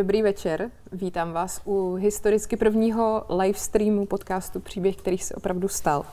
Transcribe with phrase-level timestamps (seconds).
[0.00, 6.04] Dobrý večer, vítám vás u historicky prvního live streamu podcastu Příběh, který se opravdu stal.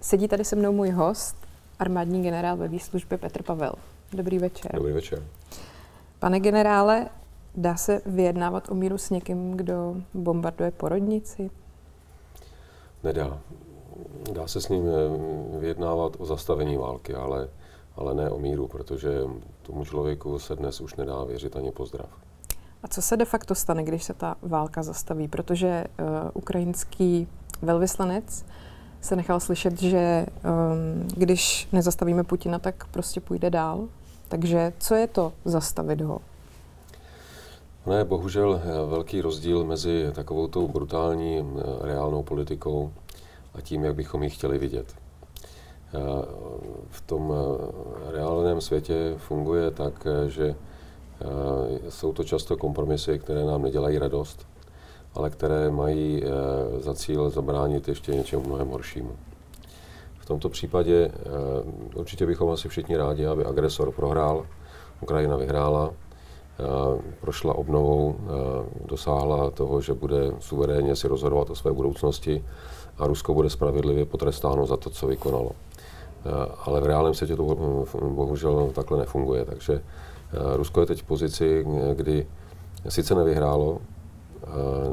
[0.00, 1.36] Sedí tady se mnou můj host,
[1.78, 3.72] armádní generál ve výslužbě Petr Pavel.
[4.12, 4.74] Dobrý večer.
[4.74, 5.22] Dobrý večer.
[6.18, 7.08] Pane generále,
[7.54, 11.50] dá se vyjednávat o míru s někým, kdo bombarduje porodnici?
[13.04, 13.40] Nedá.
[14.32, 17.48] Dá se s ním eh, vyjednávat o zastavení války, ale,
[17.96, 19.10] ale ne o míru, protože
[19.62, 22.21] tomu člověku se dnes už nedá věřit ani pozdrav.
[22.82, 25.28] A co se de facto stane, když se ta válka zastaví?
[25.28, 27.28] Protože uh, ukrajinský
[27.62, 28.44] velvyslanec
[29.00, 33.88] se nechal slyšet, že um, když nezastavíme Putina, tak prostě půjde dál.
[34.28, 36.18] Takže co je to zastavit ho?
[37.98, 42.92] Je bohužel eh, velký rozdíl mezi takovou tou brutální eh, reálnou politikou
[43.54, 44.94] a tím, jak bychom ji chtěli vidět.
[46.90, 47.34] V tom
[48.10, 50.54] reálném světě funguje tak, že
[51.88, 54.46] jsou to často kompromisy, které nám nedělají radost,
[55.14, 56.22] ale které mají
[56.80, 59.12] za cíl zabránit ještě něčemu mnohem horšímu.
[60.18, 61.12] V tomto případě
[61.94, 64.46] určitě bychom asi všichni rádi, aby agresor prohrál,
[65.00, 65.90] Ukrajina vyhrála,
[67.20, 68.16] prošla obnovou,
[68.86, 72.44] dosáhla toho, že bude suverénně si rozhodovat o své budoucnosti
[72.98, 75.50] a Rusko bude spravedlivě potrestáno za to, co vykonalo.
[76.64, 77.42] Ale v reálném světě to
[78.08, 79.82] bohužel takhle nefunguje, takže
[80.56, 82.26] Rusko je teď v pozici, kdy
[82.88, 83.78] sice nevyhrálo,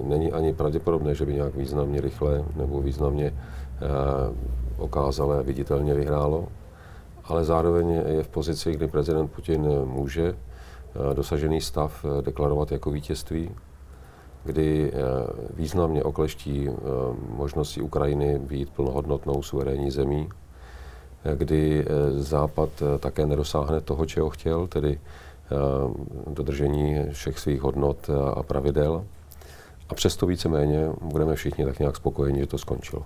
[0.03, 3.33] není ani pravděpodobné, že by nějak významně rychle nebo významně
[4.77, 6.47] okázale viditelně vyhrálo,
[7.23, 10.35] ale zároveň je v pozici, kdy prezident Putin může
[11.13, 13.51] dosažený stav deklarovat jako vítězství,
[14.43, 14.91] kdy
[15.53, 16.69] významně okleští
[17.29, 20.29] možnosti Ukrajiny být plnohodnotnou suverénní zemí,
[21.35, 22.69] kdy Západ
[22.99, 24.99] také nedosáhne toho, čeho chtěl, tedy
[26.27, 29.05] dodržení všech svých hodnot a pravidel.
[29.89, 33.05] A přesto víceméně budeme všichni tak nějak spokojeni, že to skončilo.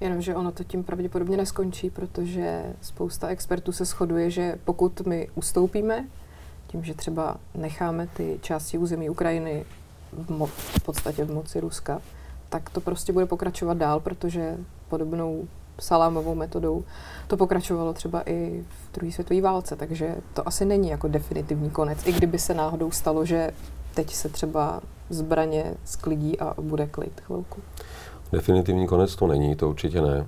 [0.00, 6.06] Jenomže ono to tím pravděpodobně neskončí, protože spousta expertů se shoduje, že pokud my ustoupíme,
[6.66, 9.64] tím, že třeba necháme ty části území Ukrajiny
[10.12, 12.00] v, mo- v podstatě v moci Ruska,
[12.48, 14.56] tak to prostě bude pokračovat dál, protože
[14.88, 15.48] podobnou
[15.78, 16.84] salámovou metodou
[17.26, 22.06] to pokračovalo třeba i v druhé světové válce, takže to asi není jako definitivní konec,
[22.06, 23.50] i kdyby se náhodou stalo, že
[23.94, 27.60] teď se třeba zbraně sklidí a bude klid chvilku.
[28.32, 30.26] Definitivní konec to není, to určitě ne.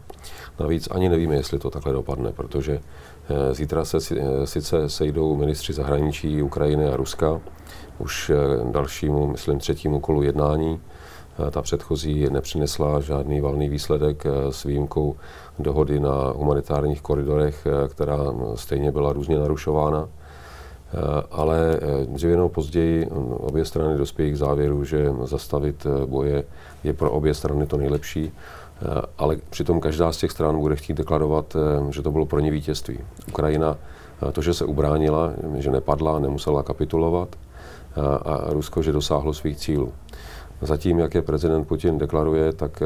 [0.60, 2.80] Navíc ani nevíme, jestli to takhle dopadne, protože
[3.28, 7.40] eh, zítra se eh, sice sejdou ministři zahraničí Ukrajiny a Ruska,
[7.98, 8.34] už eh,
[8.70, 10.80] dalšímu, myslím, třetímu kolu jednání.
[11.50, 15.16] Ta předchozí nepřinesla žádný valný výsledek s výjimkou
[15.58, 18.18] dohody na humanitárních koridorech, která
[18.54, 20.08] stejně byla různě narušována.
[21.30, 26.44] Ale dříve nebo později obě strany dospějí k závěru, že zastavit boje
[26.84, 28.32] je pro obě strany to nejlepší.
[29.18, 31.56] Ale přitom každá z těch stran bude chtít deklarovat,
[31.90, 32.98] že to bylo pro ně vítězství.
[33.28, 33.76] Ukrajina
[34.32, 37.28] to, že se ubránila, že nepadla, nemusela kapitulovat
[38.24, 39.92] a Rusko, že dosáhlo svých cílů.
[40.62, 42.82] Zatím, jak je prezident Putin deklaruje, tak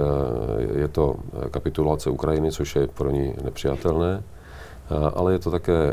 [0.75, 1.15] je to
[1.51, 4.23] kapitulace Ukrajiny, což je pro ní nepřijatelné,
[5.15, 5.93] ale je to také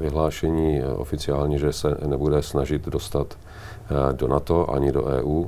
[0.00, 3.38] vyhlášení oficiálně, že se nebude snažit dostat
[4.12, 5.44] do NATO ani do EU.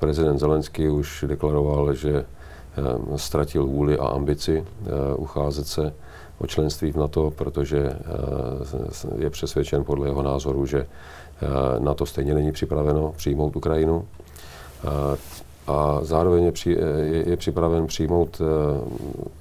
[0.00, 2.24] Prezident Zelenský už deklaroval, že
[3.16, 4.64] ztratil vůli a ambici
[5.16, 5.94] ucházet se
[6.38, 7.98] o členství v NATO, protože
[9.18, 10.86] je přesvědčen podle jeho názoru, že
[11.78, 14.04] NATO stejně není připraveno přijmout Ukrajinu.
[15.66, 18.38] A zároveň je, při, je, je připraven přijmout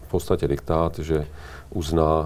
[0.07, 1.27] v podstatě diktát, že
[1.69, 2.25] uzná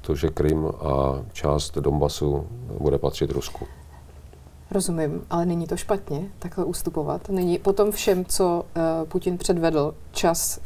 [0.00, 2.46] to, že Krym a část Donbasu
[2.80, 3.66] bude patřit Rusku.
[4.70, 7.28] Rozumím, ale není to špatně takhle ustupovat.
[7.28, 10.60] Není potom všem, co uh, Putin předvedl, čas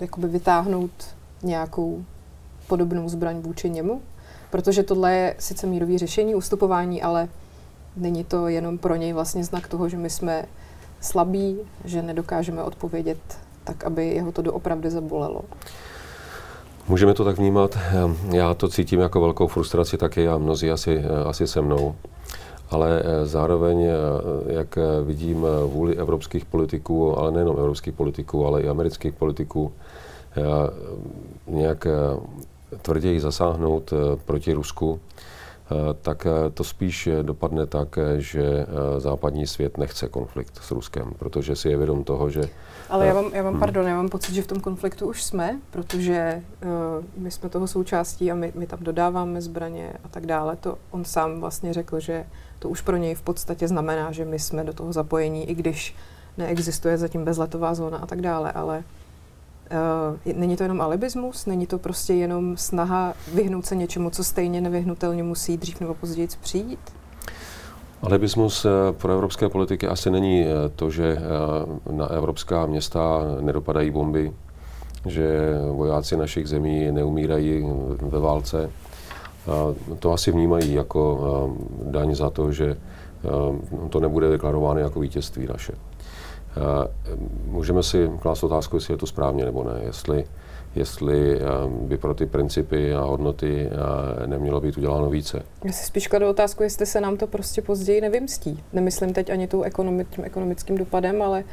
[0.00, 0.90] jakoby vytáhnout
[1.42, 2.04] nějakou
[2.66, 4.00] podobnou zbraň vůči němu?
[4.50, 7.28] Protože tohle je sice mírový řešení, ustupování, ale
[7.96, 10.44] není to jenom pro něj vlastně znak toho, že my jsme
[11.02, 13.18] slabí, že nedokážeme odpovědět
[13.64, 15.40] tak, aby jeho to doopravdy zabolelo.
[16.88, 17.78] Můžeme to tak vnímat.
[18.30, 21.94] Já to cítím jako velkou frustraci taky a mnozí asi, asi se mnou.
[22.70, 23.86] Ale zároveň,
[24.46, 29.72] jak vidím vůli evropských politiků, ale nejenom evropských politiků, ale i amerických politiků,
[31.46, 31.86] nějak
[32.82, 33.92] tvrději zasáhnout
[34.24, 35.00] proti Rusku,
[36.02, 38.66] tak to spíš dopadne tak, že
[38.98, 42.42] západní svět nechce konflikt s Ruskem, protože si je vědom toho, že...
[42.90, 43.60] Ale já mám, já mám, hmm.
[43.60, 47.66] pardon, já mám pocit, že v tom konfliktu už jsme, protože uh, my jsme toho
[47.66, 50.56] součástí a my, my tam dodáváme zbraně a tak dále.
[50.56, 52.24] To on sám vlastně řekl, že
[52.58, 55.94] to už pro něj v podstatě znamená, že my jsme do toho zapojení, i když
[56.38, 58.84] neexistuje zatím bezletová zóna a tak dále, ale
[60.36, 65.22] není to jenom alibismus, není to prostě jenom snaha vyhnout se něčemu, co stejně nevyhnutelně
[65.22, 66.78] musí dřív nebo později přijít?
[68.02, 71.18] Alibismus eh, pro evropské politiky asi není eh, to, že
[71.90, 74.32] na evropská města nedopadají bomby,
[75.06, 77.66] že vojáci našich zemí neumírají
[78.00, 78.70] ve válce.
[79.98, 81.20] To asi vnímají jako
[81.84, 82.76] daň za to, že
[83.90, 85.72] to nebude deklarováno jako vítězství naše.
[86.56, 86.88] Eh,
[87.46, 90.24] můžeme si klást otázku, jestli je to správně nebo ne, jestli,
[90.74, 95.42] jestli eh, by pro ty principy a hodnoty eh, nemělo být uděláno více.
[95.64, 98.62] Já si spíš kladu otázku, jestli se nám to prostě později nevymstí.
[98.72, 101.44] Nemyslím teď ani tou ekonomi- tím ekonomickým dopadem, ale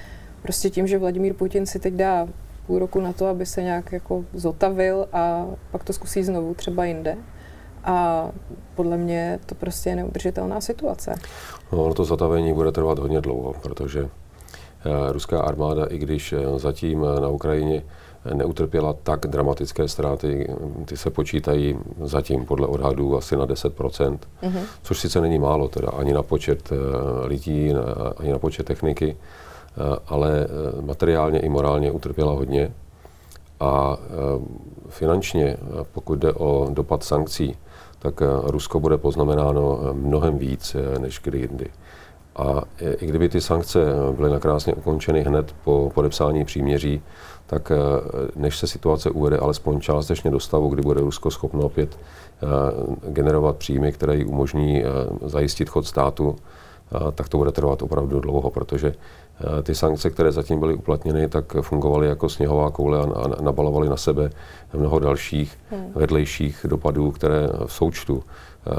[0.42, 2.28] prostě tím, že Vladimír Putin si teď dá
[2.68, 6.86] půl roku na to, aby se nějak jako zotavil a pak to zkusí znovu třeba
[6.86, 7.18] jinde.
[7.84, 8.28] A
[8.76, 11.16] podle mě to prostě je neudržitelná situace.
[11.72, 14.10] No, to zatavení bude trvat hodně dlouho, protože
[15.12, 17.84] ruská armáda, i když eh, zatím eh, na Ukrajině
[18.34, 20.48] neutrpěla tak dramatické ztráty,
[20.86, 23.70] ty se počítají zatím podle odhadů asi na 10%,
[24.44, 24.62] mm-hmm.
[24.82, 26.70] což sice není málo, teda ani na počet
[27.24, 27.74] lidí,
[28.18, 29.18] ani na počet techniky,
[30.08, 30.48] ale
[30.82, 32.72] materiálně i morálně utrpěla hodně.
[33.60, 33.98] A
[34.90, 35.58] finančně,
[35.94, 37.56] pokud jde o dopad sankcí,
[38.00, 41.68] tak Rusko bude poznamenáno mnohem víc než kdy jindy.
[42.36, 43.80] A i kdyby ty sankce
[44.12, 47.02] byly nakrásně ukončeny hned po podepsání příměří,
[47.50, 47.78] tak eh,
[48.36, 53.58] než se situace uvede alespoň částečně do stavu, kdy bude Rusko schopno opět eh, generovat
[53.58, 54.88] příjmy, které jí umožní eh,
[55.26, 56.36] zajistit chod státu,
[57.16, 58.94] tak to bude trvat opravdu dlouho, protože
[59.64, 64.30] ty sankce, které zatím byly uplatněny, tak fungovaly jako sněhová koule a nabalovaly na sebe
[64.74, 65.92] mnoho dalších hmm.
[65.96, 68.24] vedlejších dopadů, které v součtu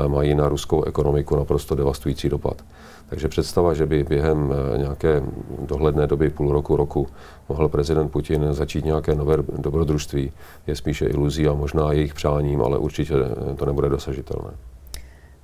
[0.06, 2.62] mají na ruskou ekonomiku naprosto devastující dopad.
[3.10, 5.22] Takže představa, že by během eh, nějaké
[5.66, 7.06] dohledné doby, půl roku, roku,
[7.48, 10.32] mohl prezident Putin začít nějaké nové dobrodružství,
[10.66, 13.14] je spíše iluzí a možná jejich přáním, ale určitě
[13.56, 14.50] to nebude dosažitelné.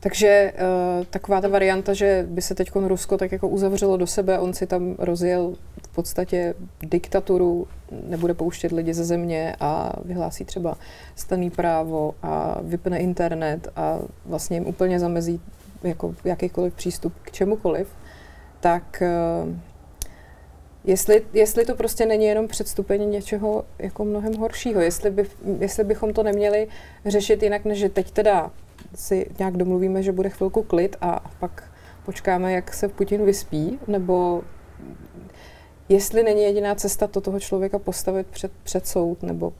[0.01, 4.39] Takže uh, taková ta varianta, že by se teď Rusko tak jako uzavřelo do sebe,
[4.39, 7.67] on si tam rozjel v podstatě diktaturu,
[8.09, 10.75] nebude pouštět lidi ze země a vyhlásí třeba
[11.17, 15.41] staný právo a vypne internet a vlastně jim úplně zamezí
[15.83, 17.89] jako jakýkoliv přístup k čemukoliv,
[18.61, 19.03] tak
[19.47, 19.55] uh,
[20.85, 25.27] jestli, jestli to prostě není jenom předstupení něčeho jako mnohem horšího, jestli, by,
[25.59, 26.69] jestli bychom to neměli
[27.07, 28.51] řešit jinak, než že teď teda
[28.95, 31.71] si nějak domluvíme, že bude chvilku klid a pak
[32.05, 34.43] počkáme, jak se Putin vyspí, nebo
[35.89, 39.53] jestli není jediná cesta to toho člověka postavit před, před soud, nebo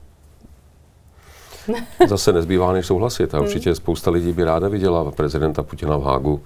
[2.07, 3.33] Zase nezbývá než souhlasit.
[3.33, 3.47] A hmm.
[3.47, 6.41] určitě spousta lidí by ráda viděla prezidenta Putina v Hágu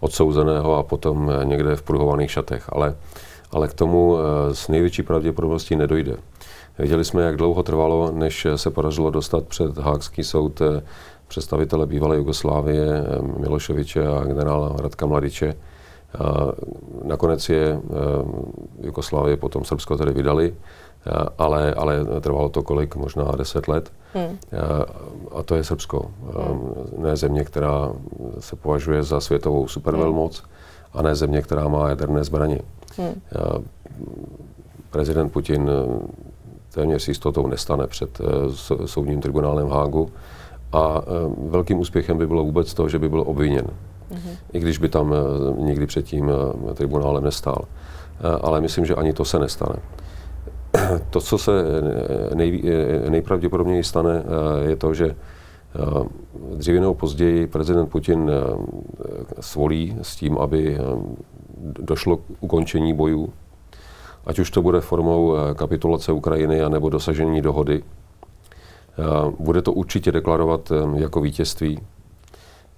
[0.00, 2.64] odsouzeného a potom někde v pruhovaných šatech.
[2.68, 2.96] Ale,
[3.52, 6.16] ale k tomu eh, s největší pravděpodobností nedojde.
[6.78, 10.82] Viděli jsme, jak dlouho trvalo, než se podařilo dostat před Hákský soud eh,
[11.28, 15.54] představitele bývalé Jugoslávie eh, Miloševiče a generála Radka Mladiče.
[16.18, 16.52] A
[17.04, 17.80] nakonec je
[18.82, 20.54] Jugoslávie potom Srbsko tedy vydali
[21.38, 23.92] ale, ale trvalo to kolik, možná 10 let.
[24.14, 24.38] Hmm.
[25.32, 26.10] A to je Srbsko.
[26.20, 26.72] Hmm.
[26.98, 27.92] Ne země, která
[28.38, 30.48] se považuje za světovou supervelmoc hmm.
[30.94, 32.58] a ne země, která má jaderné zbraně.
[32.96, 33.22] Hmm.
[34.90, 35.98] Prezident Putin e,
[36.74, 40.10] téměř s jistotou nestane před e, soudním tribunálem v Hágu
[40.72, 41.02] a
[41.48, 43.66] velkým úspěchem by bylo vůbec to, že by byl obviněn.
[44.10, 44.34] Hmm.
[44.52, 45.14] I když by tam
[45.56, 46.30] nikdy před tím
[46.74, 47.64] tribunálem nestál.
[48.40, 49.76] Ale myslím, že ani to se nestane
[51.10, 51.52] to, co se
[52.34, 52.62] nej,
[53.08, 56.08] nejpravděpodobněji stane, eh, je to, že eh,
[56.54, 58.44] dříve nebo později prezident Putin eh,
[59.40, 60.78] svolí s tím, aby
[61.62, 63.32] došlo k ukončení bojů,
[64.26, 67.82] ať už to bude formou kapitulace Ukrajiny anebo dosažení dohody.
[69.38, 71.80] Bude to určitě deklarovat jako vítězství.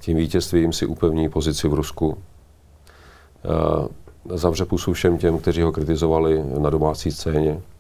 [0.01, 2.19] Tím vítězstvím si upevní pozici v Rusku.
[4.35, 7.72] Zavře pusu všem těm, kteří ho kritizovali na domácí scéně Eh,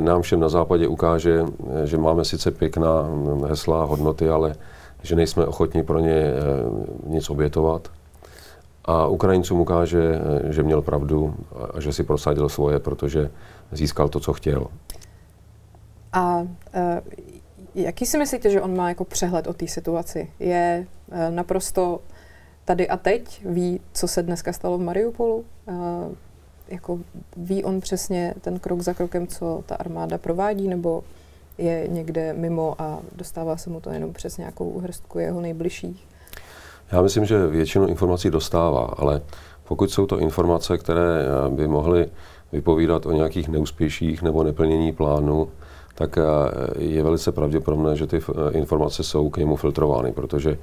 [0.00, 4.54] nám všem na západě ukáže, eh, že máme sice pěkná hm, hesla, hodnoty, ale
[5.02, 6.32] že nejsme ochotni pro ně eh,
[7.06, 7.88] nic obětovat.
[8.84, 11.34] A Ukrajincům ukáže, že měl pravdu
[11.74, 13.30] a že si prosadil svoje, protože
[13.72, 14.66] získal to, co chtěl.
[16.12, 16.42] A
[17.74, 20.30] jaký si myslíte, že on má jako přehled o té situaci?
[20.40, 20.86] Je
[21.30, 22.00] naprosto
[22.64, 25.44] tady a teď, ví, co se dneska stalo v Mariupolu?
[26.68, 26.98] Jako
[27.36, 31.04] ví on přesně ten krok za krokem, co ta armáda provádí, nebo
[31.58, 36.06] je někde mimo a dostává se mu to jenom přes nějakou hrstku jeho nejbližších?
[36.92, 39.22] Já myslím, že většinu informací dostává, ale
[39.64, 42.06] pokud jsou to informace, které eh, by mohly
[42.52, 45.48] vypovídat o nějakých neúspěších nebo neplnění plánu,
[45.94, 46.22] tak eh,
[46.78, 50.58] je velice pravděpodobné, že ty eh, informace jsou k němu filtrovány, protože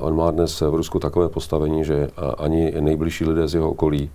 [0.00, 4.10] on má dnes v Rusku takové postavení, že ani nejbližší lidé z jeho okolí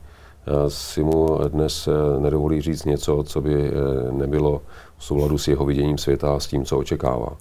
[0.68, 3.72] si mu dnes nedovolí říct něco, co by
[4.12, 4.62] nebylo
[4.98, 7.38] v souladu s jeho viděním světa a s tím, co očekává.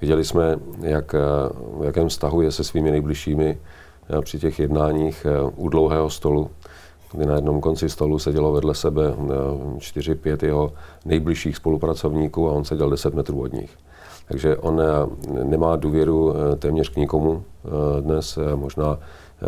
[0.00, 1.12] Viděli jsme, jak,
[1.78, 3.58] v jakém vztahu je se svými nejbližšími
[4.10, 6.50] eh, při těch jednáních eh, u dlouhého stolu,
[7.12, 10.72] kdy na jednom konci stolu sedělo vedle sebe eh, čtyři, pět jeho
[11.04, 13.70] nejbližších spolupracovníků a on seděl 10 metrů od nich.
[14.28, 14.82] Takže on
[15.42, 17.44] nemá důvěru téměř k nikomu
[18.00, 18.98] dnes, možná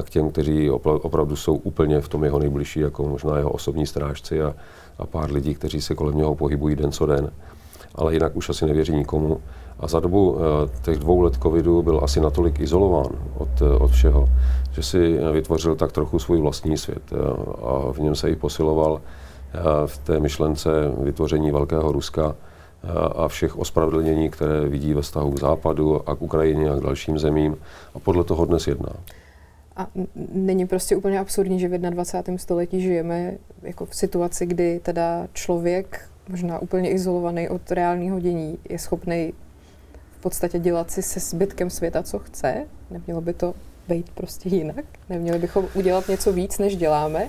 [0.02, 4.42] k těm, kteří opravdu jsou úplně v tom jeho nejbližší, jako možná jeho osobní strážci
[4.42, 4.54] a,
[4.99, 7.30] a pár lidí, kteří se kolem něho pohybují den co den.
[7.95, 9.40] Ale jinak už asi nevěří nikomu.
[9.80, 13.90] A za dobu eh, těch dvou let covidu byl asi natolik izolován od, eh, od
[13.90, 14.28] všeho,
[14.73, 17.16] že si vytvořil tak trochu svůj vlastní svět eh,
[17.62, 19.00] a v něm se i posiloval
[19.87, 22.37] v té myšlence vytvoření Velkého Ruska
[23.16, 27.18] a všech ospravedlnění, které vidí ve vztahu k Západu a k Ukrajině a k dalším
[27.18, 27.57] zemím
[27.95, 28.92] a podle toho dnes jedná.
[29.78, 29.87] A
[30.32, 32.38] není prostě úplně absurdní, že v 21.
[32.38, 38.78] století žijeme jako v situaci, kdy teda člověk, možná úplně izolovaný od reálného dění, je
[38.78, 39.32] schopný
[40.18, 42.66] v podstatě dělat si se zbytkem světa, co chce.
[42.90, 43.54] Nemělo by to
[43.88, 44.85] být prostě jinak?
[45.08, 47.28] Neměli bychom udělat něco víc, než děláme?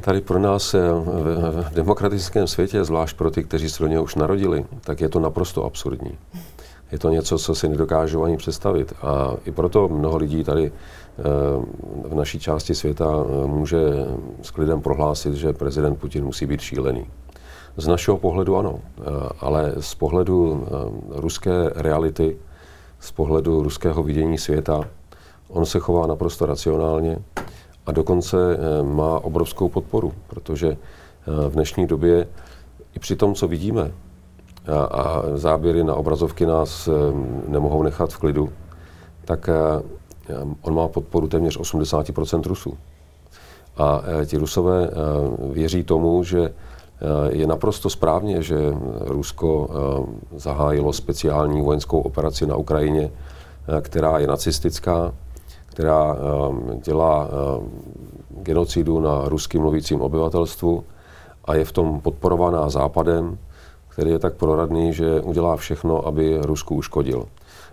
[0.00, 4.14] Tady pro nás v, v demokratickém světě, zvlášť pro ty, kteří se do něho už
[4.14, 6.18] narodili, tak je to naprosto absurdní.
[6.92, 8.92] Je to něco, co si nedokážu ani představit.
[9.02, 10.72] A i proto mnoho lidí tady eh,
[12.04, 13.78] v naší části světa eh, může
[14.42, 17.06] s klidem prohlásit, že prezident Putin musí být šílený.
[17.76, 19.02] Z našeho pohledu ano, eh,
[19.40, 20.66] ale z pohledu
[21.10, 22.36] ruské reality,
[23.00, 24.80] z pohledu ruského vidění světa,
[25.48, 27.18] on se chová naprosto racionálně
[27.86, 28.36] a dokonce
[28.82, 30.76] má obrovskou podporu, protože
[31.26, 32.26] v dnešní době
[32.94, 33.92] i při tom, co vidíme,
[34.90, 36.92] a, záběry na obrazovky nás eh,
[37.48, 38.52] nemohou nechat v klidu,
[39.24, 39.82] tak eh,
[40.62, 42.78] on má podporu téměř 80% Rusů.
[43.76, 44.90] A eh, ti Rusové
[45.52, 46.52] věří tomu, že
[47.28, 48.56] je naprosto správně, že
[49.00, 49.68] Rusko
[50.36, 53.10] zahájilo speciální vojenskou operaci na Ukrajině,
[53.80, 55.12] která je nacistická,
[55.66, 56.16] která
[56.84, 57.28] dělá
[58.30, 60.84] genocidu na rusky mluvícím obyvatelstvu
[61.44, 63.38] a je v tom podporovaná Západem,
[63.88, 67.26] který je tak proradný, že udělá všechno, aby Rusku uškodil.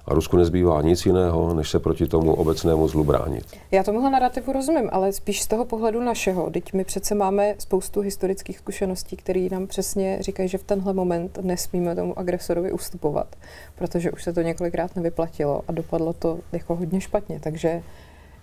[0.09, 3.45] A Rusku nezbývá nic jiného, než se proti tomu obecnému zlu bránit.
[3.71, 6.49] Já tomuhle narrativu rozumím, ale spíš z toho pohledu našeho.
[6.49, 11.39] Teď my přece máme spoustu historických zkušeností, které nám přesně říkají, že v tenhle moment
[11.41, 13.35] nesmíme tomu agresorovi ustupovat,
[13.75, 17.39] protože už se to několikrát nevyplatilo a dopadlo to jako hodně špatně.
[17.39, 17.83] Takže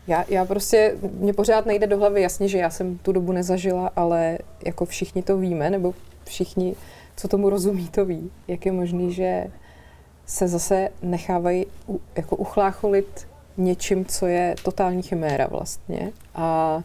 [0.06, 3.90] já, já prostě, mě pořád nejde do hlavy jasně, že já jsem tu dobu nezažila,
[3.96, 5.94] ale jako všichni to víme, nebo
[6.25, 6.75] všichni
[7.16, 8.30] co tomu rozumí, to ví.
[8.49, 9.46] Jak je možný, že
[10.26, 16.12] se zase nechávají u, jako uchlácholit něčím, co je totální chiméra vlastně.
[16.35, 16.80] A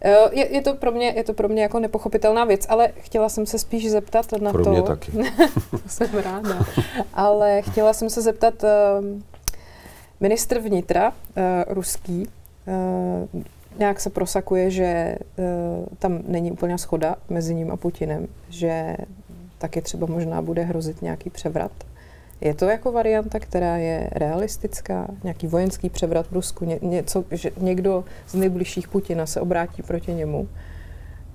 [0.00, 3.28] e, je, je, to pro mě, je to pro mě jako nepochopitelná věc, ale chtěla
[3.28, 4.70] jsem se spíš zeptat na pro to...
[4.70, 5.12] Pro mě taky.
[5.70, 6.66] to jsem ráda.
[7.14, 8.70] ale chtěla jsem se zeptat, uh,
[10.20, 11.14] ministr vnitra, uh,
[11.74, 12.28] ruský,
[13.34, 13.42] uh,
[13.78, 15.44] nějak se prosakuje, že uh,
[15.98, 18.96] tam není úplně schoda mezi ním a Putinem, že
[19.58, 21.72] taky třeba možná bude hrozit nějaký převrat.
[22.40, 25.06] Je to jako varianta, která je realistická?
[25.24, 26.64] Nějaký vojenský převrat v Rusku?
[26.64, 30.48] Ně, něco, že někdo z nejbližších Putina se obrátí proti němu?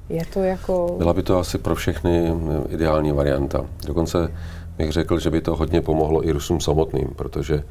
[0.10, 0.96] Je to jako...
[0.98, 2.34] Byla by to asi pro všechny
[2.70, 3.65] ideální varianta.
[3.88, 4.31] Dokonce
[4.77, 7.63] bych řekl, že by to hodně pomohlo i Rusům samotným, protože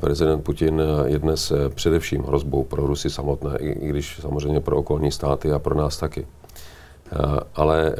[0.00, 5.12] prezident Putin je dnes eh, především hrozbou pro Rusy samotné, i když samozřejmě pro okolní
[5.12, 6.26] státy a pro nás taky.
[7.54, 7.94] Ale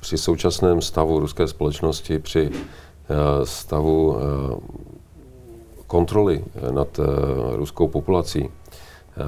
[0.00, 2.50] při současném stavu ruské společnosti, při
[3.44, 4.56] stavu eh,
[5.86, 7.00] kontroly eh, nad
[7.52, 8.48] ruskou populací,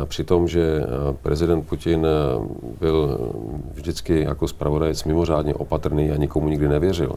[0.05, 0.87] při tom, že
[1.23, 2.07] prezident Putin
[2.81, 3.19] byl
[3.73, 7.13] vždycky jako zpravodajec mimořádně opatrný a nikomu nikdy nevěřil,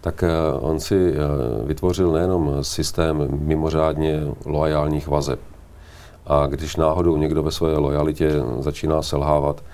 [0.00, 0.24] tak
[0.60, 1.14] on si
[1.64, 5.40] vytvořil nejenom systém mimořádně loajálních vazeb.
[6.26, 9.64] A když náhodou někdo ve své lojalitě začíná selhávat,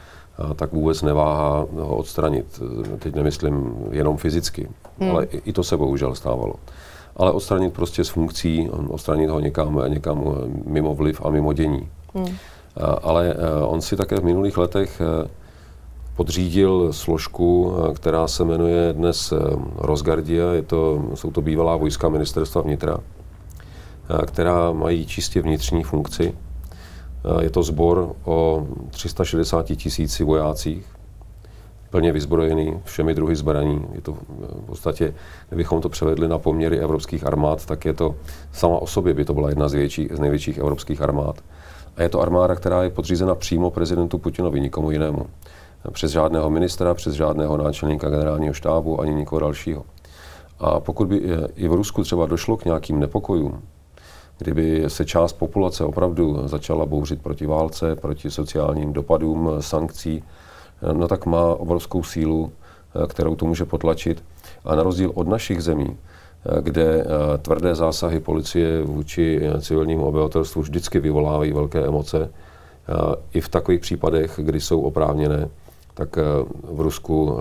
[0.57, 2.63] tak vůbec neváhá ho odstranit.
[2.99, 4.69] Teď nemyslím jenom fyzicky,
[5.01, 5.11] hmm.
[5.11, 6.55] ale i to se bohužel stávalo.
[7.17, 10.25] ale odstranit prostě z funkcí, odstranit ho někam, někam
[10.65, 11.89] mimo vliv a mimo dění.
[12.15, 12.37] Hmm.
[13.03, 13.37] Ale
[13.67, 15.03] on si také v minulých letech
[16.17, 19.33] podřídil složku, která se jmenuje dnes
[19.77, 22.99] Rosgardia, je to, jsou to bývalá vojska ministerstva vnitra,
[24.27, 26.35] která mají čistě vnitřní funkci.
[27.41, 30.87] Je to sbor o 360 tisíci vojácích,
[31.91, 33.87] plně vyzbrojený všemi druhy zbraní.
[33.93, 35.15] Je to v podstatě,
[35.49, 38.15] kdybychom to převedli na poměry evropských armád, tak je to
[38.53, 41.41] sama o sobě by to byla jedna z, větší, z největších evropských armád.
[41.97, 45.27] A je to armáda, která je podřízena přímo prezidentu Putinovi, nikomu jinému.
[45.93, 49.85] Přes žádného ministra, přes žádného náčelníka generálního štábu ani nikoho dalšího.
[50.59, 51.17] A pokud by
[51.57, 53.63] i v Rusku třeba došlo k nějakým nepokojům,
[54.39, 60.25] kdyby se část populace opravdu začala bouřit proti válce, proti sociálním dopadům sankcí,
[60.93, 62.53] no tak má obrovskou sílu,
[63.07, 64.25] kterou to může potlačit.
[64.65, 65.97] A na rozdíl od našich zemí,
[66.61, 67.05] kde
[67.43, 72.31] tvrdé zásahy policie vůči civilnímu obyvatelstvu vždycky vyvolávají velké emoce,
[73.35, 75.49] i v takových případech, kdy jsou oprávněné,
[75.95, 76.17] tak
[76.63, 77.39] v Rusku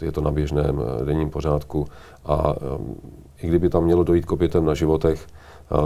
[0.00, 1.86] je to na běžném denním pořádku
[2.24, 2.54] a
[3.42, 5.26] i kdyby tam mělo dojít k na životech,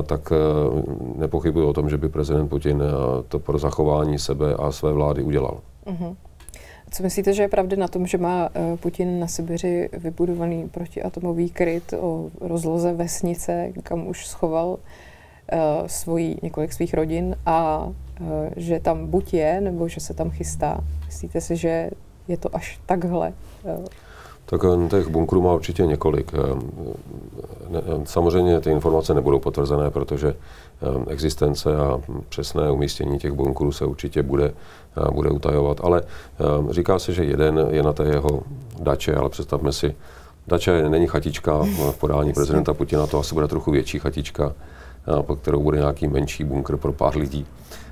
[0.06, 0.32] tak
[1.16, 2.82] nepochybuji o tom, že by prezident Putin
[3.28, 5.58] to pro zachování sebe a své vlády udělal.
[5.87, 6.16] Mm-hmm.
[6.90, 8.49] Co myslíte, že je pravda na tom, že má
[8.80, 14.78] Putin na Sibiři vybudovaný protiatomový kryt o rozloze vesnice, kam už schoval
[15.87, 17.88] svojí, několik svých rodin a
[18.57, 20.80] že tam buď je, nebo že se tam chystá?
[21.07, 21.90] Myslíte si, že
[22.28, 23.33] je to až takhle?
[24.50, 26.33] Tak eh, těch bunkrů má určitě několik.
[26.35, 26.38] Eh,
[27.76, 30.35] eh, samozřejmě ty informace nebudou potvrzené, protože
[31.08, 34.52] existence a přesné umístění těch bunkrů se určitě bude,
[35.12, 35.80] bude utajovat.
[35.85, 36.02] Ale
[36.70, 38.42] říká se, že jeden je na té jeho
[38.80, 39.97] dače, ale představme si,
[40.47, 44.52] dače není chatička v podání prezidenta Putina, to asi bude trochu větší chatička,
[45.23, 47.47] pod kterou bude nějaký menší bunkr pro pár lidí.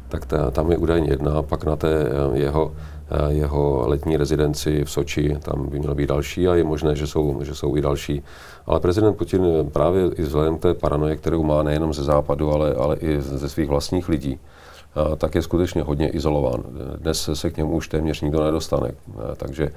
[0.09, 2.96] Tak ta, tam je údajně jedna, pak na té jeho Eh,
[3.29, 7.39] jeho letní rezidenci v Soči, tam by měl být další a je možné, že jsou,
[7.43, 8.23] že jsou i další.
[8.67, 12.75] Ale prezident Putin právě i vzhledem k té paranoje, kterou má nejenom ze západu, ale,
[12.75, 16.63] ale i ze svých vlastních lidí, eh, tak je skutečně hodně izolován.
[16.97, 18.91] Dnes se k němu už téměř nikdo nedostane.
[18.91, 19.71] Eh, takže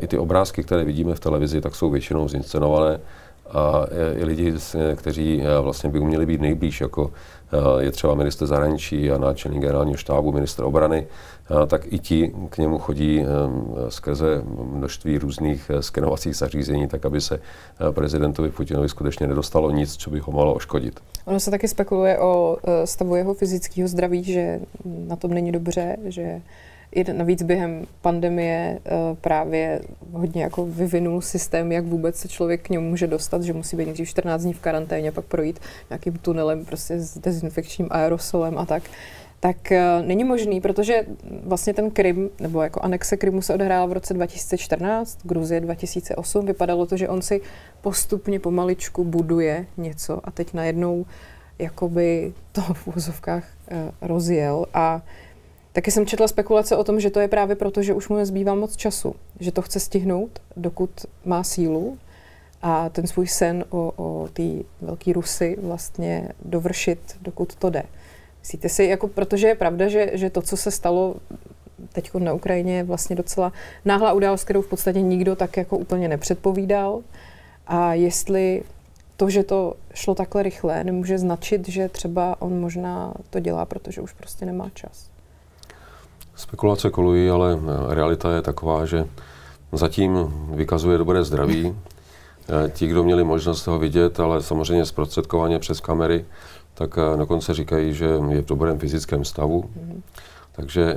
[0.00, 3.00] i ty obrázky, které vidíme v televizi, tak jsou většinou zinscenované
[3.50, 4.54] a i lidi,
[4.96, 7.10] kteří vlastně by uměli být nejblíž, jako
[7.78, 11.06] je třeba minister zahraničí a náčelník generálního štábu, minister obrany,
[11.66, 13.24] tak i ti k němu chodí
[13.88, 19.96] skrze množství různých eh, skenovacích zařízení, tak aby se eh, prezidentovi Putinovi skutečně nedostalo nic,
[19.96, 21.00] co by ho mohlo oškodit.
[21.24, 25.96] Ono se taky spekuluje o eh, stavu jeho fyzického zdraví, že na tom není dobře,
[26.04, 26.40] že
[26.92, 28.78] i navíc během pandemie
[29.20, 29.80] právě
[30.12, 33.84] hodně jako vyvinul systém, jak vůbec se člověk k němu může dostat, že musí být
[33.84, 38.82] nejdřív 14 dní v karanténě, pak projít nějakým tunelem prostě s dezinfekčním aerosolem a tak
[39.42, 41.06] tak uh, není možný, protože
[41.44, 46.46] vlastně ten Krym, nebo jako anexe Krymu se odehrála v roce 2014, Gruzie 2008.
[46.46, 47.40] Vypadalo to, že on si
[47.80, 51.06] postupně pomaličku buduje něco a teď najednou
[51.58, 55.02] jakoby to v úzovkách uh, rozjel a
[55.72, 58.54] Taky jsem četla spekulace o tom, že to je právě proto, že už mu nezbývá
[58.54, 60.90] moc času, že to chce stihnout, dokud
[61.24, 61.98] má sílu
[62.62, 64.42] a ten svůj sen o, o té
[64.80, 67.82] velké Rusy vlastně dovršit, dokud to jde.
[68.40, 71.14] Myslíte si, jako, protože je pravda, že, že to, co se stalo
[71.92, 73.52] teď na Ukrajině, je vlastně docela
[73.84, 77.02] náhlá událost, kterou v podstatě nikdo tak jako úplně nepředpovídal.
[77.66, 78.62] A jestli
[79.16, 84.00] to, že to šlo takhle rychle, nemůže značit, že třeba on možná to dělá, protože
[84.00, 85.11] už prostě nemá čas.
[86.42, 89.04] Spekulace kolují, ale realita je taková, že
[89.72, 91.76] zatím vykazuje dobré zdraví.
[92.72, 96.24] Ti, kdo měli možnost ho vidět, ale samozřejmě zprostředkovaně přes kamery,
[96.74, 99.62] tak eh, dokonce říkají, že je v dobrém fyzickém stavu.
[99.62, 100.00] Mm-hmm.
[100.52, 100.96] Takže eh,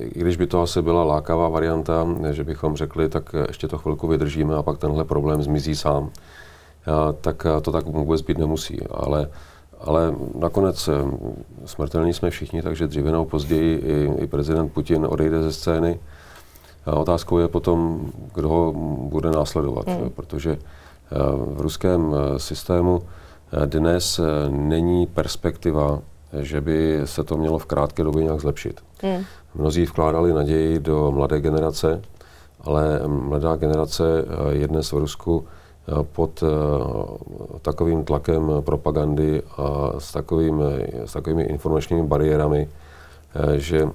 [0.00, 4.08] i když by to asi byla lákavá varianta, že bychom řekli, tak ještě to chvilku
[4.08, 8.80] vydržíme a pak tenhle problém zmizí sám, eh, tak to tak vůbec být nemusí.
[8.90, 9.28] Ale,
[9.80, 10.88] ale nakonec
[11.64, 16.00] smrtelní jsme všichni, takže dříve nebo později i, i prezident Putin odejde ze scény.
[16.86, 18.00] A otázkou je potom,
[18.34, 20.10] kdo ho bude následovat, mm.
[20.10, 20.58] protože
[21.54, 23.02] v ruském systému
[23.66, 26.00] dnes eh, není perspektiva,
[26.40, 28.80] že by se to mělo v krátké době nějak zlepšit.
[29.02, 29.24] Hmm.
[29.54, 32.02] Mnozí vkládali naději do mladé generace,
[32.60, 35.57] ale mladá generace eh, je dnes v Rusku eh,
[36.12, 36.44] pod
[37.62, 40.62] takovým tlakem propagandy a s, takovým,
[41.04, 42.68] s takovými informačními bariérami,
[43.56, 43.88] že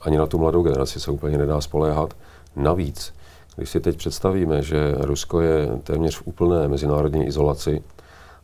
[0.00, 2.14] ani na tu mladou generaci se úplně nedá spoléhat.
[2.56, 3.14] Navíc,
[3.56, 7.82] když si teď představíme, že Rusko je téměř v úplné mezinárodní izolaci,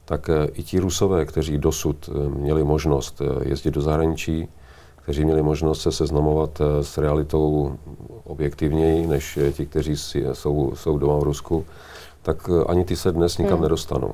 [0.04, 4.48] tak i ti Rusové, kteří dosud měli možnost jezdit do zahraničí,
[5.02, 7.76] kteří měli možnost se seznamovat s realitou
[8.24, 9.96] objektivněji než ti, kteří
[10.32, 11.64] jsou, jsou doma v Rusku,
[12.24, 13.62] tak ani ty se dnes nikam hmm.
[13.62, 14.12] nedostanou.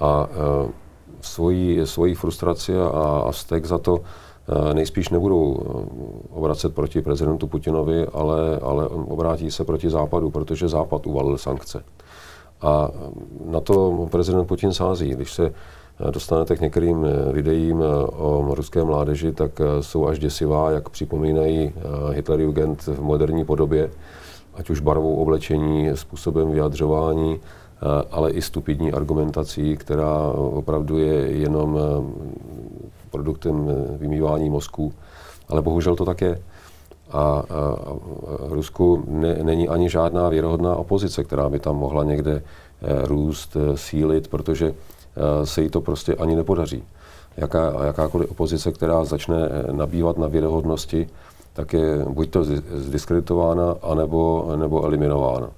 [0.00, 0.28] A
[1.20, 2.88] svoji, svoji frustraci a,
[3.26, 4.00] a vztek za to
[4.48, 5.66] Eh, nejspíš nebudou eh,
[6.30, 11.84] obracet proti prezidentu Putinovi, ale, ale obrátí se proti Západu, protože Západ uvalil sankce.
[12.60, 12.90] A
[13.44, 15.10] na to prezident Putin sází.
[15.10, 17.82] Když se eh, dostanete k některým videím
[18.16, 21.72] o ruské mládeži, tak jsou až děsivá, jak připomínají
[22.12, 23.90] Hitlerjugend v moderní podobě,
[24.56, 27.40] ať už barvou oblečení, způsobem vyjadřování,
[28.10, 31.78] ale i stupidní argumentací, která opravdu je jenom
[33.14, 34.92] produktem eh, vymývání mozku,
[35.48, 36.42] ale bohužel to tak je.
[37.10, 37.42] A, a, a
[38.48, 42.42] Rusku ne, není ani žádná věrohodná opozice, která by tam mohla někde eh,
[43.06, 44.74] růst, eh, sílit, protože
[45.44, 46.82] se jí to prostě ani nepodaří.
[47.36, 51.06] Jaká, jakákoliv opozice, která začne nabývat na věrohodnosti,
[51.54, 55.50] tak je buď to zdiskreditována, anebo, nebo eliminována.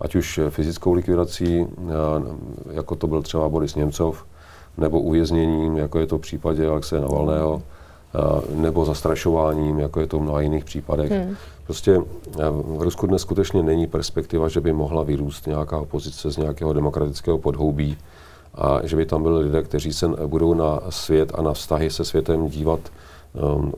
[0.00, 1.66] Ať už fyzickou likvidací,
[2.70, 4.24] jako to byl třeba Boris Němcov,
[4.78, 7.62] nebo uvězněním, jako je to v případě Alexe Navalného,
[8.54, 11.10] nebo zastrašováním, jako je to v mnoha jiných případech.
[11.10, 11.36] Hmm.
[11.64, 12.00] Prostě
[12.50, 17.38] v Rusku dnes skutečně není perspektiva, že by mohla vyrůst nějaká opozice z nějakého demokratického
[17.38, 17.96] podhoubí
[18.54, 22.04] a že by tam byli lidé, kteří se budou na svět a na vztahy se
[22.04, 22.80] světem dívat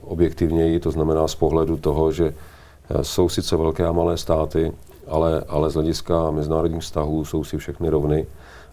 [0.02, 4.72] objektivněji, to znamená z pohledu toho, že uh, jsou sice velké a malé státy,
[5.06, 8.26] ale, ale z hlediska mezinárodních vztahů jsou si všechny rovny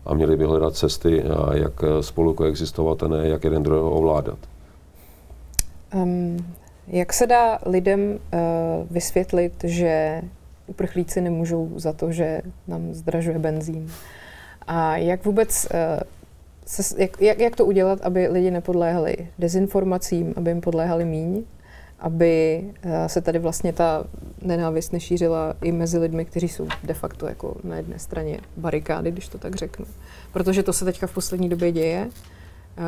[0.06, 4.38] a měli by hledat cesty, jak spolu koexistovat a ne jak jeden druhého ovládat.
[5.94, 6.38] Um,
[6.88, 8.40] jak se dá lidem uh,
[8.92, 10.22] vysvětlit, že
[10.68, 13.92] uprchlíci nemůžou za to, že nám zdražuje benzín?
[14.68, 15.80] A jak vůbec uh,
[16.66, 21.44] se, jak, jak, jak to udělat, aby lidi nepodléhali dezinformacím, aby jim podléhali míň?
[22.04, 24.04] aby eh, se tady vlastně ta
[24.42, 29.28] nenávist nešířila i mezi lidmi, kteří jsou de facto jako na jedné straně barikády, když
[29.28, 29.86] to tak řeknu.
[30.34, 32.10] Protože to se teďka v poslední době děje.
[32.78, 32.82] Eh,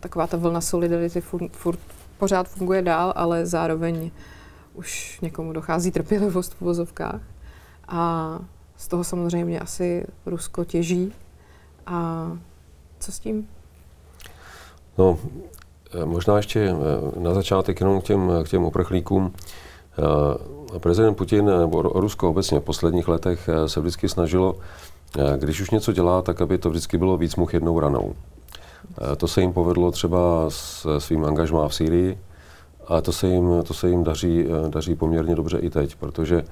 [0.00, 1.78] taková ta vlna solidarity furt, furt
[2.18, 4.10] pořád funguje dál, ale zároveň
[4.74, 7.20] už někomu dochází trpělivost v vozovkách.
[7.88, 8.38] A
[8.76, 11.12] z toho samozřejmě asi Rusko těží.
[11.86, 12.30] A
[13.00, 13.48] co s tím?
[14.98, 15.18] No,
[15.94, 19.32] Eh, možná ještě eh, na začátek jenom k těm, k těm uprchlíkům.
[19.98, 24.56] Eh, prezident Putin nebo Rusko obecně v posledních letech se vždycky snažilo,
[25.36, 28.14] když už něco dělá, tak aby to vždycky bylo víc much jednou ranou.
[29.16, 32.18] To se jim povedlo třeba s svým angažmá v Sýrii,
[32.86, 36.44] a to se jim, to se jim daří, daří poměrně dobře i teď, protože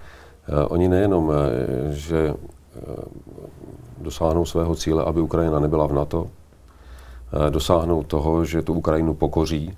[0.69, 1.33] oni nejenom,
[1.91, 2.35] že
[3.99, 6.27] dosáhnou svého cíle, aby Ukrajina nebyla v NATO,
[7.51, 9.77] dosáhnout toho, že tu Ukrajinu pokoří,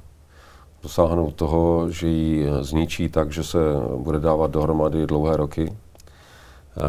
[0.83, 3.59] dosáhnout toho, že ji eh, zničí tak, že se
[3.97, 6.83] bude dávat dohromady dlouhé roky, eh,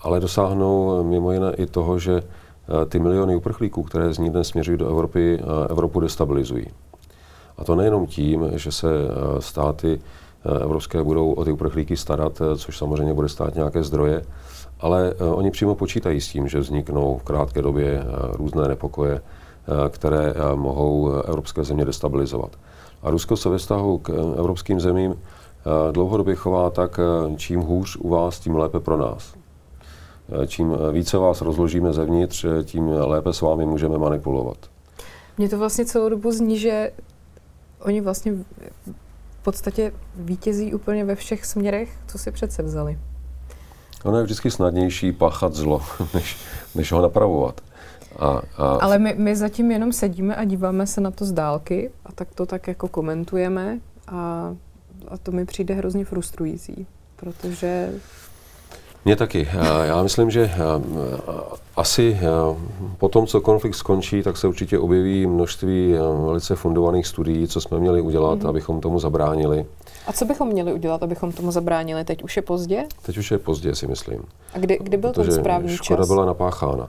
[0.00, 2.22] ale dosáhnou mimo jiné i toho, že
[2.88, 6.66] ty miliony uprchlíků, které z ní dnes směřují do Evropy, Evropu destabilizují.
[7.58, 8.88] A to nejenom tím, že se
[9.38, 10.00] státy
[10.60, 14.22] evropské budou o ty uprchlíky starat, což samozřejmě bude stát nějaké zdroje,
[14.80, 19.20] ale oni přímo počítají s tím, že vzniknou v krátké době různé nepokoje, Eh,
[19.88, 22.50] které eh, mohou eh, evropské země destabilizovat.
[23.02, 25.14] A Rusko se ve vztahu k evropským zemím
[25.92, 27.00] dlouhodobě chová tak,
[27.36, 29.34] čím hůř u vás, tím lépe pro nás.
[30.46, 34.56] Čím více vás rozložíme zevnitř, tím lépe s vámi můžeme manipulovat.
[35.38, 36.92] Mně to vlastně celou dobu zní, že
[37.80, 38.32] oni vlastně
[39.40, 42.98] v podstatě vítězí úplně ve všech směrech, co si přece vzali.
[44.04, 45.82] Ono je vždycky snadnější páchat zlo,
[46.14, 46.36] než,
[46.74, 47.60] než ho napravovat.
[48.18, 48.78] A, a...
[48.80, 52.28] Ale my, my zatím jenom sedíme a díváme se na to z dálky a tak
[52.34, 54.54] to tak jako komentujeme a,
[55.08, 57.92] a to mi přijde hrozně frustrující, protože...
[59.04, 59.48] Mně taky.
[59.84, 60.50] Já myslím, že
[61.76, 62.18] asi
[62.98, 65.94] po tom, co konflikt skončí, tak se určitě objeví množství
[66.26, 68.48] velice fundovaných studií, co jsme měli udělat, mm-hmm.
[68.48, 69.66] abychom tomu zabránili.
[70.06, 72.04] A co bychom měli udělat, abychom tomu zabránili?
[72.04, 72.84] Teď už je pozdě?
[73.02, 74.22] Teď už je pozdě, si myslím.
[74.54, 76.08] A kdy, kdy byl Protože ten správný škoda čas?
[76.08, 76.88] byla napáchána.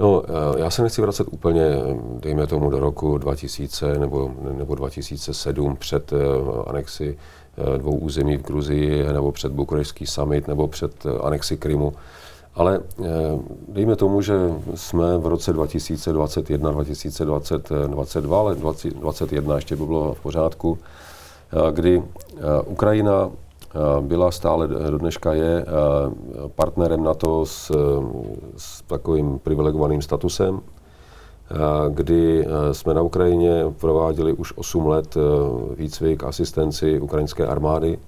[0.00, 1.62] No, eh, já se nechci vracet úplně,
[2.20, 6.16] dejme tomu, do roku 2000 nebo, nebo 2007 před eh,
[6.66, 7.18] anexi
[7.74, 11.92] eh, dvou území v Gruzii, nebo před Bukurešský summit, nebo před anexi Krymu.
[12.54, 12.80] Ale
[13.68, 14.34] dejme tomu, že
[14.74, 20.78] jsme v roce 2021, 2022, ale 2021 ještě by bylo v pořádku,
[21.70, 22.02] kdy
[22.66, 23.30] Ukrajina
[24.00, 25.66] byla stále, do dneška je
[26.54, 27.72] partnerem NATO s,
[28.56, 30.60] s takovým privilegovaným statusem.
[31.90, 35.16] kdy jsme na Ukrajině prováděli už 8 let
[35.76, 37.98] výcvik, asistenci ukrajinské armády.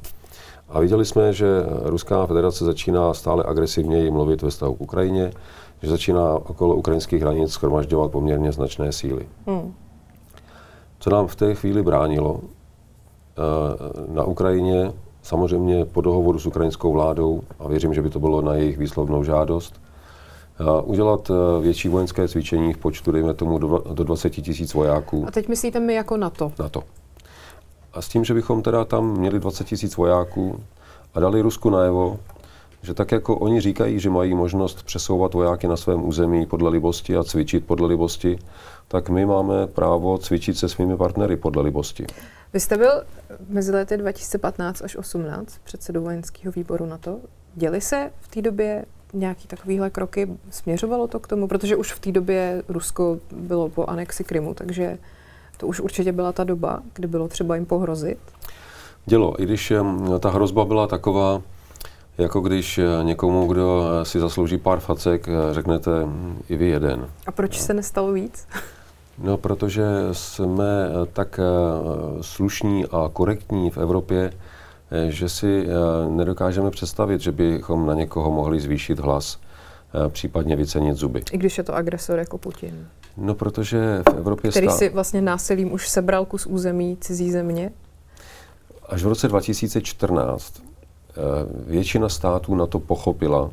[0.68, 1.46] A viděli jsme, že
[1.83, 5.33] Ruská federace začíná stále agresivněji mluvit ve vztahu k Ukrajině,
[5.83, 9.29] že začíná okolo ukrajinských hranic schromažďovat poměrně značné síly.
[9.46, 9.75] Hmm.
[10.98, 12.40] Co nám v té chvíli bránilo?
[14.09, 14.92] Na Ukrajině
[15.23, 19.25] samozřejmě po dohovoru s ukrajinskou vládou, a věřím, že by to bylo na jejich výslovnou
[19.25, 19.81] žádost,
[20.85, 21.31] udělat
[21.61, 25.25] větší vojenské cvičení v počtu, dejme tomu, do 20 tisíc vojáků.
[25.29, 26.53] A teď myslíte my jako NATO?
[26.59, 26.83] NATO.
[27.93, 30.61] A s tím, že bychom teda tam měli 20 tisíc vojáků
[31.15, 32.19] a dali Rusku najevo,
[32.83, 37.17] že tak jako oni říkají, že mají možnost přesouvat vojáky na svém území podle libosti
[37.17, 38.39] a cvičit podle libosti,
[38.89, 42.07] tak my máme právo cvičit se svými partnery podle libosti.
[42.53, 43.03] Vy jste byl
[43.49, 47.21] mezi lety 2015 až 2018 předsedou vojenského výboru na to.
[47.55, 50.29] Děli se v té době nějaký takovýhle kroky?
[50.51, 51.49] Směřovalo to k tomu?
[51.49, 54.99] Protože už v té době Rusko bylo po anexi Krymu, takže
[55.57, 58.19] to už určitě byla ta doba, kdy bylo třeba jim pohrozit.
[59.07, 59.73] Dělo, i když
[60.21, 61.43] ta hrozba byla taková,
[62.19, 66.69] jako když eh, někomu, kdo eh, si zaslouží pár facek, eh, řeknete hm, i vy
[66.69, 67.09] jeden.
[67.27, 67.65] A proč no.
[67.65, 68.47] se nestalo víc?
[69.18, 71.40] No, protože jsme tak
[72.20, 74.33] slušní a korektní v Evropě,
[75.09, 75.66] že si
[76.09, 79.38] nedokážeme představit, že bychom na někoho mohli zvýšit hlas,
[80.09, 81.22] případně vycenit zuby.
[81.33, 82.87] I když je to agresor jako Putin.
[83.16, 84.51] No, protože v Evropě...
[84.51, 84.77] Který stá...
[84.77, 87.70] si vlastně násilím už sebral kus území cizí země?
[88.88, 90.62] Až v roce 2014
[91.66, 93.51] většina států na to pochopila,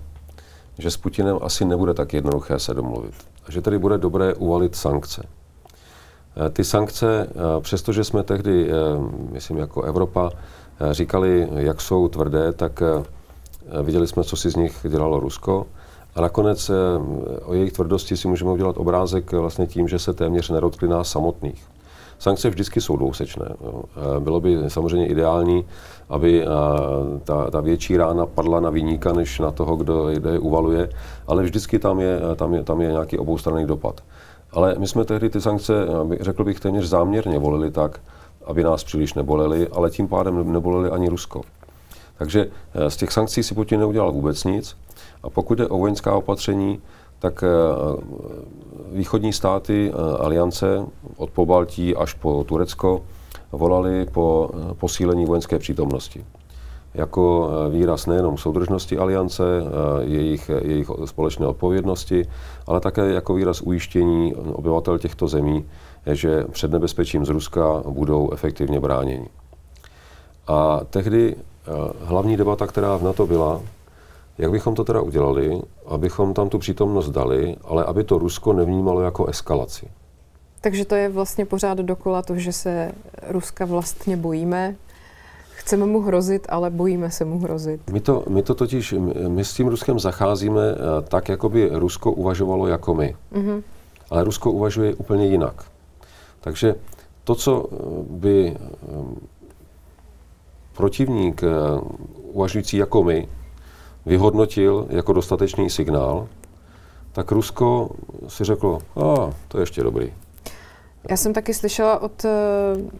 [0.77, 3.13] že s Putinem asi nebude tak jednoduché se domluvit.
[3.47, 5.23] A že tedy bude dobré uvalit sankce.
[6.35, 8.73] Eh, ty sankce, eh, přestože jsme tehdy, eh,
[9.31, 10.31] myslím jako Evropa,
[10.91, 12.83] říkali, jak jsou tvrdé, tak
[13.83, 15.65] viděli jsme, co si z nich dělalo Rusko.
[16.15, 16.71] A nakonec
[17.45, 21.63] o jejich tvrdosti si můžeme udělat obrázek vlastně tím, že se téměř nedotkli nás samotných.
[22.19, 23.45] Sankce vždycky jsou dvousečné.
[24.19, 25.65] Bylo by samozřejmě ideální,
[26.09, 26.45] aby
[27.23, 30.89] ta, ta větší rána padla na výníka, než na toho, kdo je uvaluje,
[31.27, 34.01] ale vždycky tam je, tam je, tam je nějaký oboustranný dopad.
[34.51, 35.73] Ale my jsme tehdy ty sankce,
[36.19, 37.99] řekl bych, téměř záměrně volili tak,
[38.45, 41.41] aby nás příliš neboleli, ale tím pádem neboleli ani Rusko.
[42.19, 44.77] Takže e, z těch sankcí si Putin neudělal vůbec nic.
[45.23, 46.79] A pokud jde o vojenská opatření,
[47.19, 47.47] tak e,
[48.91, 50.85] východní státy e, aliance
[51.17, 53.01] od Pobaltí až po Turecko
[53.51, 56.25] volali po posílení vojenské přítomnosti.
[56.93, 59.43] Jako výraz nejenom soudržnosti aliance,
[60.01, 62.25] jejich, jejich společné odpovědnosti,
[62.69, 65.65] ale také jako výraz ujištění obyvatel těchto zemí,
[66.13, 69.27] že před nebezpečím z Ruska budou efektivně bráněni.
[70.47, 71.35] A tehdy
[72.01, 73.61] hlavní debata, která v NATO byla,
[74.37, 79.01] jak bychom to teda udělali, abychom tam tu přítomnost dali, ale aby to Rusko nevnímalo
[79.01, 79.87] jako eskalaci.
[80.61, 82.91] Takže to je vlastně pořád dokola to, že se
[83.27, 84.75] Ruska vlastně bojíme.
[85.59, 87.91] Chceme mu hrozit, ale bojíme se mu hrozit.
[87.91, 88.95] My to, my to totiž,
[89.27, 93.15] my s tím Ruskem zacházíme eh, tak, jako by Rusko uvažovalo jako my.
[93.33, 93.63] Mm-hmm.
[94.09, 95.63] Ale Rusko uvažuje úplně jinak.
[96.41, 96.75] Takže
[97.23, 97.75] to, co eh,
[98.09, 98.57] by eh,
[100.73, 101.41] protivník
[102.31, 103.27] uvažující jako my
[104.05, 106.27] vyhodnotil jako dostatečný signál,
[107.11, 107.89] tak Rusko
[108.27, 110.13] si řeklo, a to je ještě dobrý.
[111.09, 112.31] Já jsem taky slyšela od uh,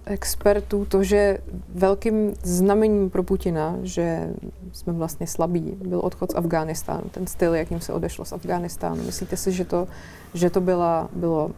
[0.06, 1.38] expertů to, že
[1.76, 4.30] velkým znamením pro Putina, že
[4.72, 9.04] jsme vlastně slabí, byl odchod z Afghánistánu, ten styl, jakým se odešlo z Afghánistánu.
[9.04, 9.88] Myslíte si, že to,
[10.34, 11.52] že to byla, bylo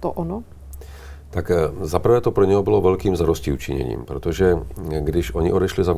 [0.00, 0.42] to ono?
[1.30, 4.58] Tak eh, zaprvé to pro něho bylo velkým zarosti učiněním, protože
[5.00, 5.88] když oni odešli z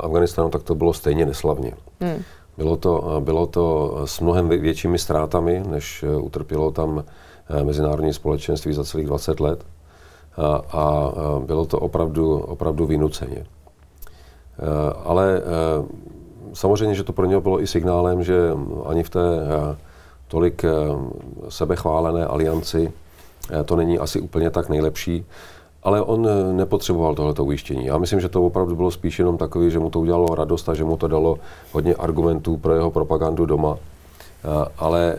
[0.00, 1.72] Afganistánu, tak to bylo stejně neslavně.
[2.00, 2.22] Hmm.
[2.56, 7.04] Bylo, to, eh, bylo to s mnohem většími ztrátami, než utrpělo tam Eh,
[7.62, 9.64] mezinárodní společenství za celých 20 let
[10.36, 11.12] a, a
[11.46, 13.44] bylo to opravdu, opravdu vynuceně.
[14.58, 15.84] Eh, ale eh,
[16.52, 18.50] samozřejmě, že to pro něho bylo i signálem, že
[18.86, 19.20] ani v té
[20.28, 20.64] tolik
[21.48, 22.92] sebechválené alianci
[23.64, 25.24] to není asi úplně tak nejlepší,
[25.82, 27.86] ale on nepotřeboval tohleto ujištění.
[27.86, 30.74] Já myslím, že to opravdu bylo spíš jenom takový, že mu to udělalo radost a
[30.74, 31.38] že mu to dalo
[31.72, 33.78] hodně argumentů pro jeho propagandu doma.
[34.78, 35.18] Ale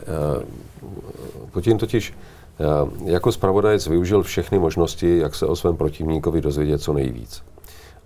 [1.52, 2.66] Putin totiž eh,
[3.12, 7.44] jako zpravodajec využil všechny možnosti, jak se o svém protivníkovi dozvědět co nejvíc.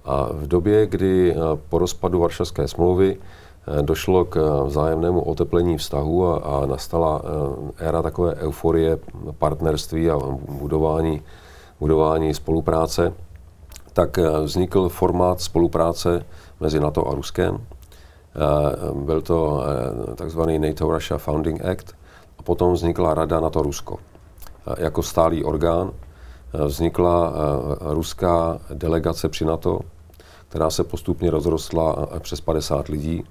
[0.05, 1.37] A v době, kdy eh,
[1.69, 7.21] po rozpadu Varšavské smlouvy eh, došlo k vzájemnému oteplení vztahu a, a nastala
[7.77, 8.97] éra takové euforie
[9.37, 11.21] partnerství a budování,
[11.79, 13.13] budování spolupráce,
[13.93, 16.25] tak vznikl formát spolupráce
[16.59, 17.59] mezi NATO a Ruskem.
[18.93, 19.63] Byl to
[20.15, 21.95] takzvaný NATO-Russia Founding Act,
[22.43, 23.97] potom vznikla rada na to Rusko.
[24.77, 25.91] jako stálý orgán.
[26.65, 27.33] Vznikla
[27.79, 29.79] ruská delegace při NATO,
[30.49, 33.23] která se postupně rozrostla přes 50 lidí.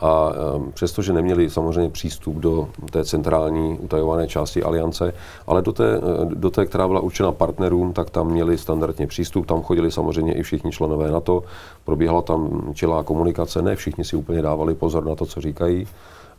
[0.00, 5.12] A um, přestože neměli samozřejmě přístup do té centrální utajované části aliance,
[5.46, 9.46] ale do té, do té, která byla určena partnerům, tak tam měli standardně přístup.
[9.46, 11.42] Tam chodili samozřejmě i všichni členové NATO.
[11.84, 13.62] Probíhala tam čelá komunikace.
[13.62, 15.86] Ne všichni si úplně dávali pozor na to, co říkají.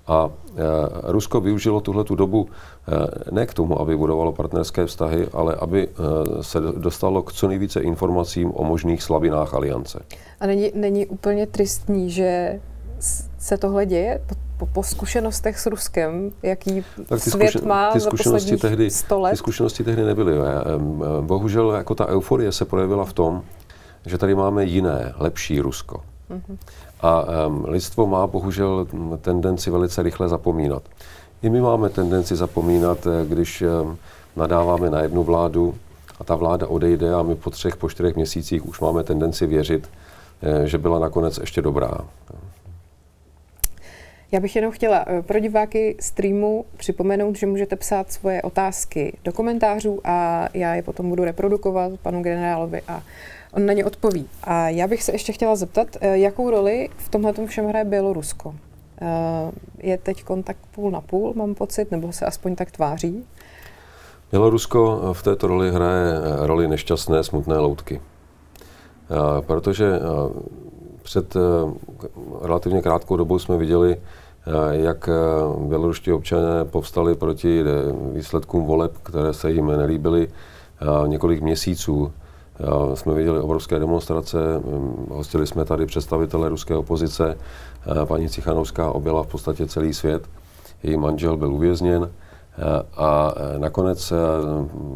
[0.08, 2.48] A e, Rusko využilo tuhle tu dobu
[3.30, 5.88] e, ne k tomu, aby budovalo partnerské vztahy, ale aby
[6.42, 10.00] se dostalo k co nejvíce informacím o možných slabinách aliance.
[10.40, 12.60] A není, není úplně tristní, že
[13.40, 14.22] se tohle děje
[14.58, 19.20] po, po, zkušenostech s Ruskem, jaký tak ty svět má ty zkušenosti za tehdy, 100
[19.20, 19.32] let?
[19.32, 20.38] Ty zkušenosti tehdy nebyly.
[21.22, 23.44] Bohužel jako ta euforie se projevila v tom,
[24.06, 26.02] že tady máme jiné, lepší Rusko.
[26.32, 26.58] Mm-hmm.
[27.02, 28.88] A um, lidstvo má bohužel
[29.22, 30.84] tendenci velice rychle zapomínat.
[31.42, 33.98] I my máme tendenci zapomínat, eh, když um,
[34.36, 35.76] nadáváme na jednu vládu
[36.20, 39.90] a ta vláda odejde a my po třech, po čtyřech měsících už máme tendenci věřit,
[40.42, 41.98] eh, že byla nakonec ještě dobrá.
[44.32, 49.34] Já bych jenom chtěla eh, pro diváky streamu připomenout, že můžete psát svoje otázky do
[49.34, 53.04] komentářů a já je potom budu reprodukovat panu generálovi a
[53.54, 54.28] on na ně odpoví.
[54.44, 58.56] A já bych se ještě chtěla zeptat, eh, jakou roli v tomhle všem hraje Bělorusko?
[59.02, 59.08] Eh,
[59.78, 63.26] je teď kontakt půl na půl, mám pocit, nebo se aspoň tak tváří?
[64.32, 68.02] Bělorusko v této roli hraje roli nešťastné, smutné loutky.
[69.42, 70.00] Protože
[71.04, 71.38] před
[72.42, 73.98] relativně krátkou dobou jsme viděli,
[74.72, 75.10] jak
[75.58, 77.64] běloruští občané povstali proti
[78.14, 80.28] výsledkům voleb, které se jim nelíbily
[81.08, 82.12] několik měsíců.
[82.94, 87.38] Jsme viděli obrovské demonstrace, hm, hostili jsme tady představitele ruské opozice,
[88.06, 90.30] paní Cichanovská objela v podstatě celý svět,
[90.84, 92.10] její manžel byl uvězněn
[92.98, 94.14] a nakonec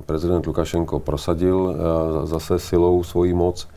[0.05, 1.75] prezident Lukašenko prosadil
[2.23, 3.67] zase silou svoji moc,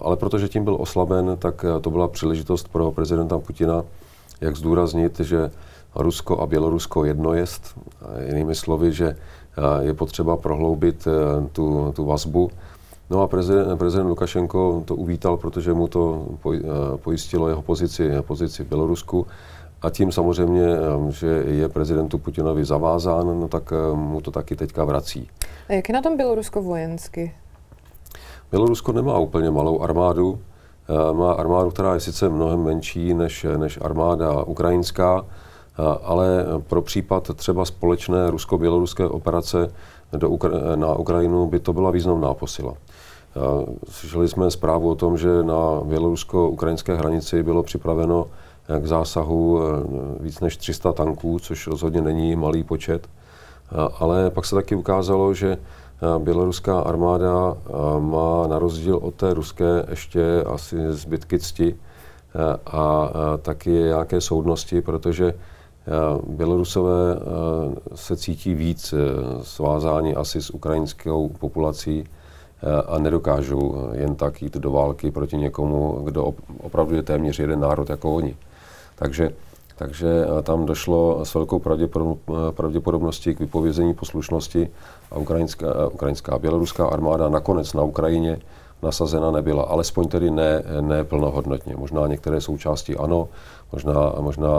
[0.00, 3.84] ale protože tím byl oslaben, tak to byla příležitost pro prezidenta Putina,
[4.40, 5.50] jak zdůraznit, že
[5.94, 7.78] Rusko a Bělorusko jedno jest,
[8.26, 9.16] jinými slovy, že
[9.80, 11.08] je potřeba prohloubit
[11.52, 12.50] tu, tu vazbu
[13.10, 16.60] No a prezident, prezident Lukašenko to uvítal, protože mu to eh,
[16.96, 19.26] pojistilo jeho pozici, pozici v Bělorusku.
[19.82, 24.84] A tím samozřejmě, eh, že je prezidentu Putinovi zavázán, no tak mu to taky teďka
[24.84, 25.28] vrací.
[25.68, 27.34] A jak je na tom Bělorusko vojensky?
[28.50, 30.38] Bělorusko nemá úplně malou armádu.
[31.12, 35.24] Má armádu, která je sice mnohem menší než, než armáda ukrajinská,
[36.02, 39.72] ale pro případ třeba společné rusko-běloruské operace
[40.12, 42.74] do Ukra- na Ukrajinu by to byla významná posila.
[43.90, 48.26] Slyšeli jsme zprávu o tom, že na bělorusko-ukrajinské hranici bylo připraveno
[48.78, 53.08] k zásahu eh, víc než 300 tanků, což rozhodně není malý počet.
[53.98, 55.58] Ale pak se taky ukázalo, že eh,
[56.18, 61.76] běloruská armáda eh, má na rozdíl od té ruské ještě asi zbytky cti
[62.66, 63.10] a
[63.42, 65.34] taky nějaké soudnosti, protože
[66.28, 67.16] Bělorusové
[67.94, 68.94] se cítí víc
[69.42, 72.04] svázáni asi s ukrajinskou populací
[72.86, 77.90] a nedokážou jen tak jít do války proti někomu, kdo opravdu je téměř jeden národ
[77.90, 78.36] jako oni.
[78.96, 79.32] Takže,
[79.76, 81.62] takže tam došlo s velkou
[82.50, 84.70] pravděpodobností k vypovězení poslušnosti
[85.10, 88.38] a ukrajinská, ukrajinská a běloruská armáda nakonec na Ukrajině
[88.82, 91.76] nasazena nebyla, alespoň tedy ne, ne plnohodnotně.
[91.76, 93.28] Možná některé součásti ano,
[93.72, 94.50] možná, možná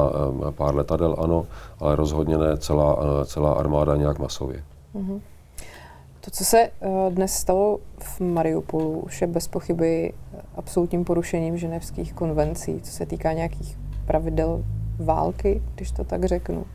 [0.52, 1.46] pár letadel ano,
[1.80, 4.64] ale rozhodně ne celá, celá armáda nějak masově.
[4.96, 5.22] Mm-hmm.
[6.22, 6.70] To, co se
[7.10, 10.14] dnes stalo v Mariupolu, už je bez pochyby
[10.56, 14.64] absolutním porušením ženevských konvencí, co se týká nějakých pravidel
[15.00, 16.66] války, když to tak řeknu.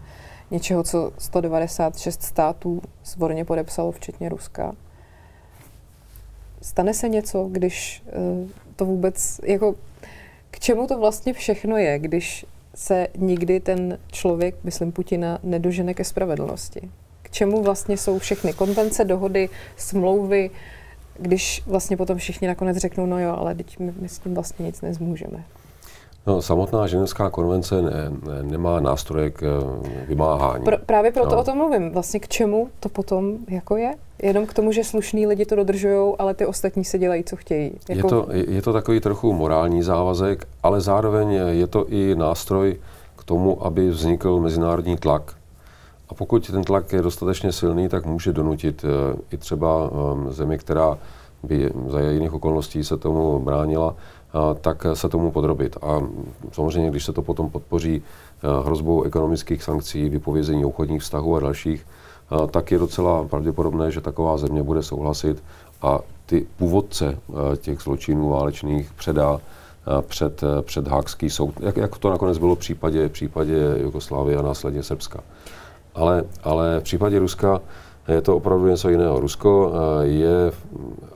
[0.54, 4.74] Něčeho, co 196 států svorně podepsalo, včetně Ruska.
[6.62, 9.74] Stane se něco, když uh, to vůbec, jako
[10.50, 16.04] k čemu to vlastně všechno je, když se nikdy ten člověk, myslím Putina, nedožene ke
[16.04, 16.90] spravedlnosti?
[17.34, 20.50] čemu vlastně jsou všechny konvence, dohody, smlouvy,
[21.18, 24.66] když vlastně potom všichni nakonec řeknou, no jo, ale teď my, my s tím vlastně
[24.66, 25.44] nic nezmůžeme.
[26.26, 30.64] No, samotná ženevská konvence ne, ne, nemá nástroje k eh, vymáhání.
[30.64, 31.40] Pro, právě proto no.
[31.40, 31.90] o tom mluvím.
[31.90, 33.94] Vlastně k čemu to potom jako je?
[34.22, 37.72] Jenom k tomu, že slušní lidi to dodržují, ale ty ostatní se dělají, co chtějí.
[37.88, 38.06] Jako...
[38.06, 42.76] Je, to, je to takový trochu morální závazek, ale zároveň je to i nástroj
[43.16, 45.34] k tomu, aby vznikl mezinárodní tlak
[46.08, 50.58] a pokud ten tlak je dostatečně silný, tak může donutit eh, i třeba ehm, zemi,
[50.58, 50.98] která
[51.42, 53.96] by za jiných okolností se tomu bránila,
[54.60, 55.76] tak se tomu podrobit.
[55.82, 56.02] A
[56.52, 61.86] samozřejmě, když se to potom podpoří eh, hrozbou ekonomických sankcí, vypovězení obchodních vztahů a dalších,
[62.50, 65.42] tak je docela pravděpodobné, že taková země bude souhlasit
[65.82, 67.18] a ty původce
[67.56, 69.40] těch zločinů válečných předá
[70.00, 74.42] před, před Hákský soud, jak, jak to nakonec bylo v případě, v případě Jugoslávie a
[74.42, 75.20] následně Srbska.
[75.94, 77.60] Ale, ale v případě Ruska
[78.08, 79.20] je to opravdu něco jiného.
[79.20, 79.72] Rusko
[80.02, 80.52] je,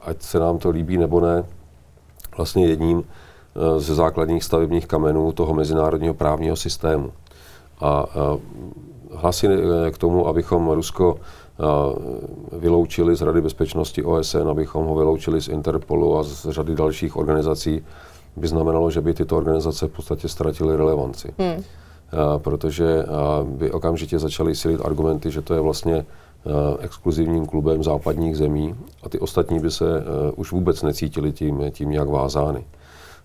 [0.02, 1.44] ať se nám to líbí nebo ne,
[2.38, 3.04] vlastně jedním
[3.78, 7.12] ze základních stavebních kamenů toho mezinárodního právního systému.
[7.80, 8.06] A
[9.14, 9.48] hlasy
[9.90, 11.16] k tomu, abychom Rusko
[12.52, 17.84] vyloučili z Rady bezpečnosti OSN, abychom ho vyloučili z Interpolu a z řady dalších organizací,
[18.36, 21.34] by znamenalo, že by tyto organizace v podstatě ztratily relevanci.
[21.38, 21.62] Hmm.
[22.38, 23.04] Protože
[23.44, 26.06] by okamžitě začaly silit argumenty, že to je vlastně
[26.80, 30.04] exkluzivním klubem západních zemí a ty ostatní by se
[30.36, 32.64] už vůbec necítili tím, tím nějak vázány.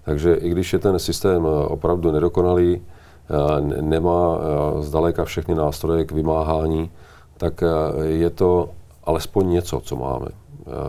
[0.05, 2.81] Takže i když je ten systém opravdu nedokonalý,
[3.81, 4.39] nemá
[4.79, 6.91] zdaleka všechny nástroje k vymáhání,
[7.37, 7.63] tak
[8.03, 8.69] je to
[9.03, 10.27] alespoň něco, co máme.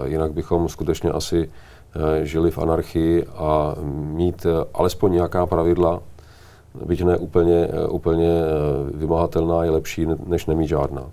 [0.04, 1.50] Jinak bychom skutečně asi
[2.22, 6.02] žili v anarchii a mít alespoň nějaká pravidla,
[6.84, 8.42] byť ne úplně, úplně
[8.94, 11.06] vymahatelná, je lepší, než nemít žádná.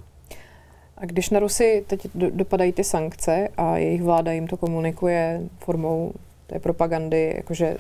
[1.01, 6.13] A když na Rusy teď dopadají ty sankce a jejich vláda jim to komunikuje formou
[6.47, 7.77] té propagandy, jakože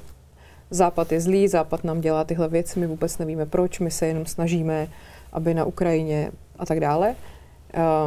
[0.69, 4.25] Západ je zlý, Západ nám dělá tyhle věci, my vůbec nevíme proč, my se jenom
[4.25, 4.87] snažíme,
[5.31, 7.15] aby na Ukrajině a tak dále,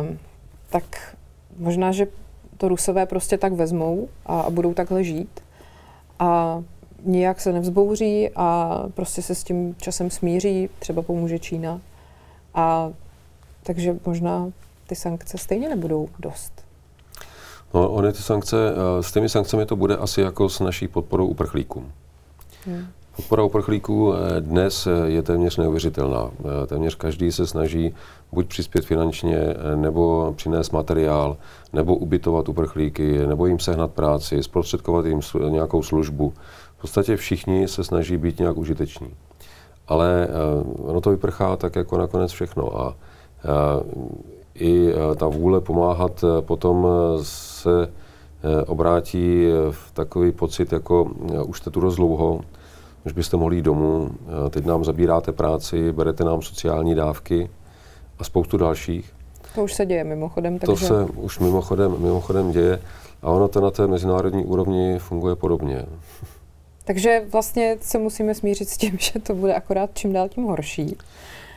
[0.03, 0.19] um,
[0.71, 1.17] tak
[1.59, 2.07] možná, že
[2.57, 5.41] to Rusové prostě tak vezmou a, a budou takhle žít
[6.19, 6.63] a
[7.05, 11.81] nijak se nevzbouří a prostě se s tím časem smíří, třeba pomůže Čína.
[12.55, 12.93] A
[13.63, 14.53] takže možná
[14.87, 16.65] ty sankce stejně nebudou dost.
[17.75, 21.27] No, ony ty sankce, eh, s těmi sankcemi to bude asi jako s naší podporou
[21.27, 21.93] uprchlíkům.
[22.67, 22.87] Hmm.
[23.17, 26.31] Podpora uprchlíků eh, dnes eh, je téměř neuvěřitelná.
[26.67, 27.95] Téměř každý se snaží
[28.33, 29.39] buď přispět finančně,
[29.75, 31.37] nebo přinést materiál,
[31.73, 36.33] nebo ubytovat uprchlíky, nebo jim sehnat práci, zprostředkovat jim nějakou službu.
[36.77, 39.15] V podstatě všichni se snaží být nějak užiteční.
[39.89, 40.29] Ale
[40.79, 42.81] ono to vyprchá tak jako nakonec všechno.
[42.81, 42.97] A
[44.55, 47.71] i eh, ta vůle pomáhat eh, potom eh, se
[48.67, 51.05] obrátí v takový pocit, jako
[51.47, 52.41] už jste tu dost dlouho,
[53.07, 54.11] už byste mohli jít domů,
[54.51, 57.51] teď nám zabíráte práci, berete nám sociální dávky
[58.19, 59.13] a spoustu dalších.
[59.55, 60.59] To už se děje mimochodem.
[60.59, 60.89] Takže...
[60.89, 62.81] To se už mimochodem, mimochodem děje
[63.23, 65.87] a ono to na té mezinárodní úrovni funguje podobně.
[66.85, 70.97] Takže vlastně se musíme smířit s tím, že to bude akorát čím dál tím horší.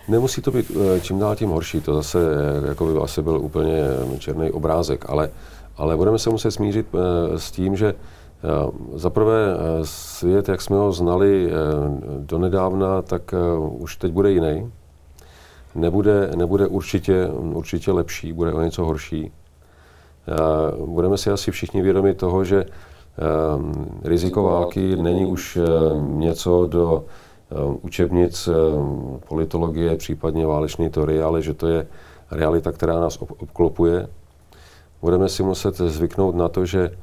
[0.07, 3.37] Nemusí to být eh, čím dál tím horší, to zase eh, jako by asi byl
[3.41, 3.83] úplně
[4.19, 5.29] černý obrázek, ale,
[5.77, 7.93] ale budeme se muset smířit eh, s tím, že
[8.93, 9.35] zaprvé
[9.83, 11.51] svět, jak jsme ho znali
[12.17, 13.33] donedávna, tak
[13.69, 14.71] už teď bude jiný.
[15.75, 19.31] Nebude, nebude určitě, určitě lepší, bude o něco horší.
[20.85, 22.65] Budeme si asi všichni vědomi toho, že
[24.03, 25.57] riziko války není už
[25.97, 27.26] něco do Eh,
[27.81, 28.53] učebnic eh,
[29.27, 31.87] politologie, případně válečné teorie, ale že to je
[32.31, 34.07] realita, která nás obklopuje.
[35.01, 36.95] Budeme si muset zvyknout na to, že eh,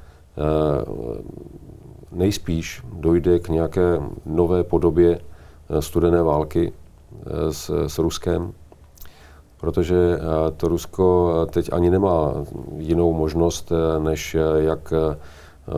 [2.13, 5.21] nejspíš dojde k nějaké nové podobě
[5.81, 6.73] studené války
[7.51, 8.53] s, s Ruskem,
[9.61, 10.19] protože
[10.57, 12.35] to Rusko teď ani nemá
[12.77, 14.93] jinou možnost, než jak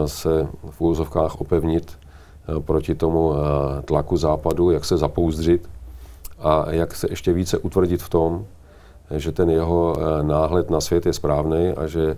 [0.07, 2.06] se v úvozovkách opevnit Eh,
[2.61, 5.69] proti tomu eh, tlaku západu, jak se zapouzdřit
[6.39, 8.45] a jak se ještě více utvrdit v tom,
[9.11, 12.17] že ten jeho eh, náhled na svět je správný a že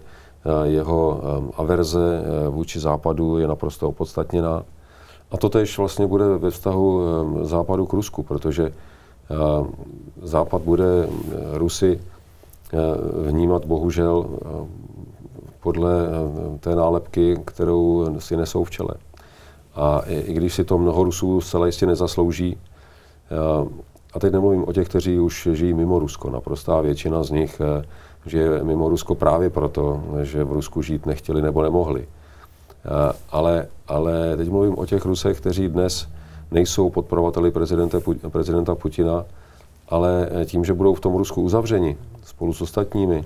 [0.64, 1.20] jeho
[1.57, 4.62] averze vůči západu je naprosto opodstatněná.
[5.31, 7.03] A to tež vlastně bude ve vztahu
[7.43, 8.72] západu k Rusku, protože
[10.22, 11.09] západ bude
[11.53, 12.01] Rusy
[13.26, 14.26] vnímat bohužel
[15.61, 15.91] podle
[16.61, 18.95] té nálepky, kterou si nesou v čele.
[19.79, 23.68] A i, i když si to mnoho Rusů zcela jistě nezaslouží, eh,
[24.14, 27.85] a teď nemluvím o těch, kteří už žijí mimo Rusko, naprostá většina z nich eh,
[28.26, 32.09] žije mimo Rusko právě proto, že v Rusku žít nechtěli nebo nemohli.
[32.09, 36.09] Eh, ale, ale teď mluvím o těch Rusech, kteří dnes
[36.51, 37.99] nejsou podporovateli prezidenta,
[38.29, 39.24] prezidenta Putina,
[39.89, 43.24] ale tím, že budou v tom Rusku uzavřeni spolu s ostatními,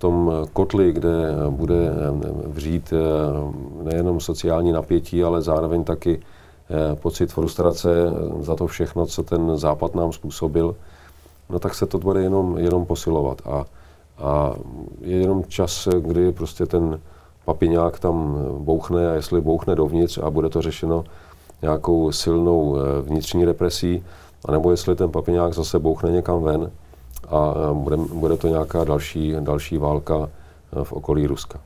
[0.00, 1.12] tom kotli, kde
[1.50, 2.96] bude eh, vřít eh,
[3.82, 7.88] nejenom sociální napětí, ale zároveň taky eh, pocit frustrace
[8.40, 10.76] za to všechno, co ten západ nám způsobil,
[11.50, 13.42] no tak se to bude jenom, jenom posilovat.
[13.44, 13.64] A,
[14.18, 14.54] a
[15.00, 17.00] je jenom čas, kdy prostě ten
[17.44, 21.04] papiňák tam bouchne a jestli bouchne dovnitř a bude to řešeno
[21.62, 24.04] nějakou silnou vnitřní represí,
[24.44, 26.70] anebo jestli ten papiňák zase bouchne někam ven
[27.30, 30.30] a bude, bude to nějaká další, další válka
[30.82, 31.60] v okolí Ruska.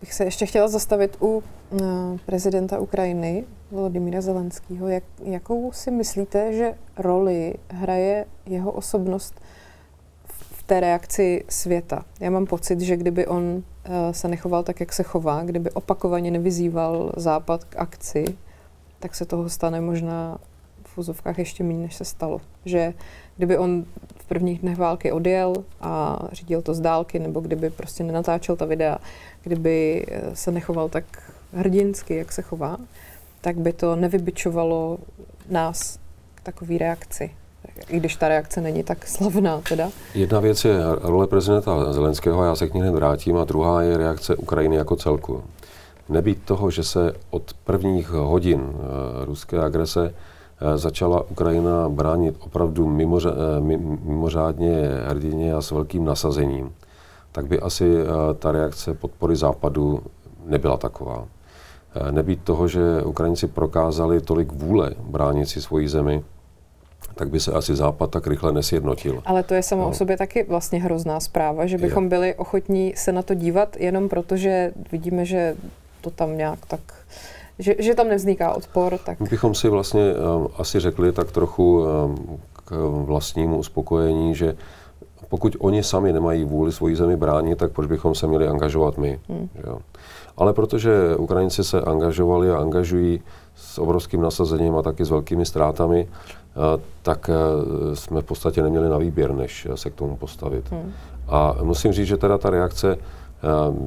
[0.00, 1.42] Bych se ještě chtěla zastavit u
[2.26, 4.88] prezidenta Ukrajiny, Volodymyra Zelenského.
[4.88, 9.40] Jak, jakou si myslíte, že roli hraje jeho osobnost
[10.28, 12.04] v té reakci světa?
[12.20, 13.62] Já mám pocit, že kdyby on uh,
[14.10, 18.24] se nechoval tak, jak se chová, kdyby opakovaně nevyzýval Západ k akci,
[19.00, 20.38] tak se toho stane možná
[20.84, 22.40] v úzovkách ještě méně, než se stalo.
[22.64, 22.94] Že
[23.36, 23.84] kdyby on
[24.30, 28.98] prvních dnech války odjel a řídil to z dálky, nebo kdyby prostě nenatáčel ta videa,
[29.42, 31.04] kdyby eh, se nechoval tak
[31.52, 32.76] hrdinsky, jak se chová,
[33.40, 34.98] tak by to nevybičovalo
[35.48, 35.98] nás
[36.34, 37.30] k takové reakci.
[37.88, 39.90] I když ta reakce není tak slavná teda.
[40.14, 43.96] Jedna věc je role prezidenta Zelenského, já se k ní hned vrátím, a druhá je
[43.96, 45.42] reakce Ukrajiny jako celku.
[46.08, 48.74] Nebýt toho, že se od prvních hodin uh,
[49.24, 50.14] ruské agrese
[50.76, 53.66] začala Ukrajina bránit opravdu mimoře, uh,
[54.04, 56.72] mimořádně hrdině a s velkým nasazením,
[57.32, 57.94] tak by asi
[58.38, 60.02] ta reakce podpory Západu
[60.46, 61.26] nebyla taková.
[61.94, 66.22] Eh, nebýt toho, že Ukrajinci prokázali tolik vůle bránit si svoji zemi,
[67.14, 69.22] tak by se asi Západ tak rychle nesjednotil.
[69.24, 69.88] Ale to je samo no.
[69.88, 72.10] o sobě taky vlastně hrozná zpráva, že bychom je.
[72.10, 75.56] byli ochotní se na to dívat jenom proto, že vidíme, že
[76.00, 76.80] to tam nějak tak
[77.60, 79.20] že, že tam nevzniká odpor, tak...
[79.20, 82.70] My bychom si vlastně um, asi řekli tak trochu um, k
[83.04, 84.56] vlastnímu uspokojení, že
[85.28, 89.20] pokud oni sami nemají vůli svoji zemi bránit, tak proč bychom se měli angažovat my?
[89.28, 89.48] Hmm.
[89.66, 89.78] Jo?
[90.36, 93.20] Ale protože Ukrajinci se angažovali a angažují
[93.54, 98.88] s obrovským nasazením a taky s velkými ztrátami, eh, tak eh, jsme v podstatě neměli
[98.88, 100.70] na výběr, než se k tomu postavit.
[100.70, 100.92] Hmm.
[101.28, 102.98] A musím říct, že teda ta reakce eh,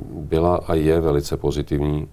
[0.10, 2.08] byla a je velice pozitivní.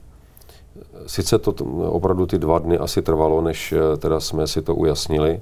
[1.07, 1.55] Sice to
[1.91, 5.41] opravdu ty dva dny asi trvalo, než teda jsme si to ujasnili,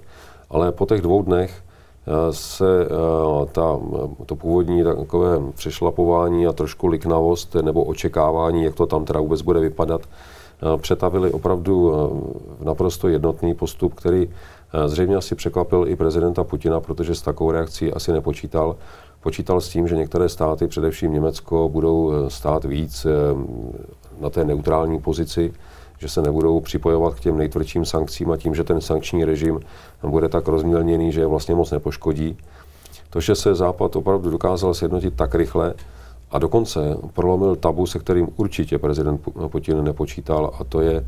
[0.50, 1.62] ale po těch dvou dnech
[2.30, 3.80] se eh, ta,
[4.26, 9.60] to původní takové přešlapování a trošku liknavost nebo očekávání, jak to tam teda vůbec bude
[9.60, 11.92] vypadat, eh, přetavili opravdu
[12.60, 17.50] v naprosto jednotný postup, který eh, zřejmě asi překvapil i prezidenta Putina, protože s takovou
[17.50, 18.76] reakcí asi nepočítal.
[19.20, 23.06] Počítal s tím, že některé státy, především Německo, budou stát víc
[24.20, 25.52] na té neutrální pozici,
[25.98, 29.60] že se nebudou připojovat k těm nejtvrdším sankcím a tím, že ten sankční režim
[30.02, 32.36] bude tak rozmělněný, že je vlastně moc nepoškodí.
[33.10, 35.74] To, že se Západ opravdu dokázal sjednotit tak rychle
[36.30, 41.04] a dokonce prolomil tabu, se kterým určitě prezident Putin nepočítal, a to je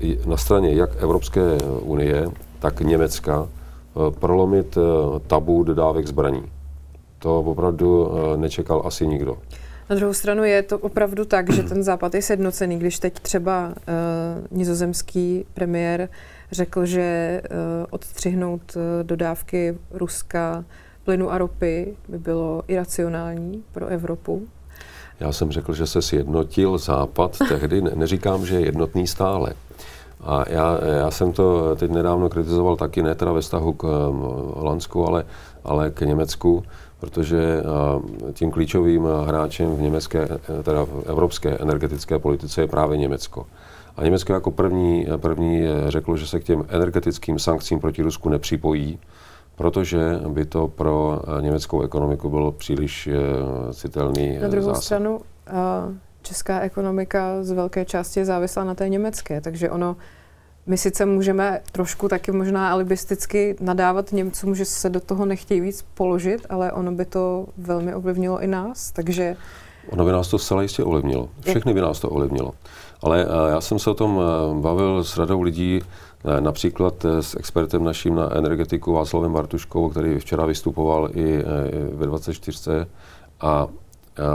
[0.00, 2.28] eh, na straně jak Evropské unie,
[2.58, 4.80] tak Německa eh, prolomit eh,
[5.26, 6.42] tabu dodávek zbraní.
[7.18, 9.38] To opravdu nečekal asi nikdo.
[9.92, 13.68] Na druhou stranu je to opravdu tak, že ten západ je sednocený, když teď třeba
[13.68, 13.74] uh,
[14.58, 16.08] nizozemský premiér
[16.52, 17.56] řekl, že uh,
[17.90, 20.64] odstřihnout uh, dodávky Ruska
[21.04, 24.42] plynu a ropy by bylo iracionální pro Evropu.
[25.20, 29.52] Já jsem řekl, že se sjednotil Západ tehdy, ne, neříkám, že je jednotný stále.
[30.20, 33.82] A já, já jsem to teď nedávno kritizoval taky, ne teda ve vztahu k
[34.54, 35.24] Holandsku, ale,
[35.64, 36.64] ale k Německu,
[37.00, 37.62] protože
[38.32, 40.28] tím klíčovým hráčem v německé,
[40.62, 43.46] teda v evropské energetické politice je právě Německo.
[43.96, 48.98] A Německo jako první, první řeklo, že se k těm energetickým sankcím proti Rusku nepřipojí,
[49.56, 53.08] protože by to pro německou ekonomiku bylo příliš
[53.72, 54.82] citelný Na druhou zásad.
[54.82, 55.20] stranu,
[56.22, 59.96] česká ekonomika z velké části je závislá na té německé, takže ono
[60.66, 65.84] my sice můžeme trošku taky možná alibisticky nadávat Němcům, že se do toho nechtějí víc
[65.94, 69.36] položit, ale ono by to velmi ovlivnilo i nás, takže...
[69.88, 71.28] Ono by nás to zcela jistě ovlivnilo.
[71.40, 72.52] Všechny by nás to ovlivnilo.
[73.02, 75.80] Ale eh, já jsem se o tom eh, bavil s radou lidí,
[76.24, 81.44] eh, například s expertem naším na energetiku Václavem Bartuškou, který včera vystupoval i
[81.92, 82.68] ve 24.
[83.40, 83.66] A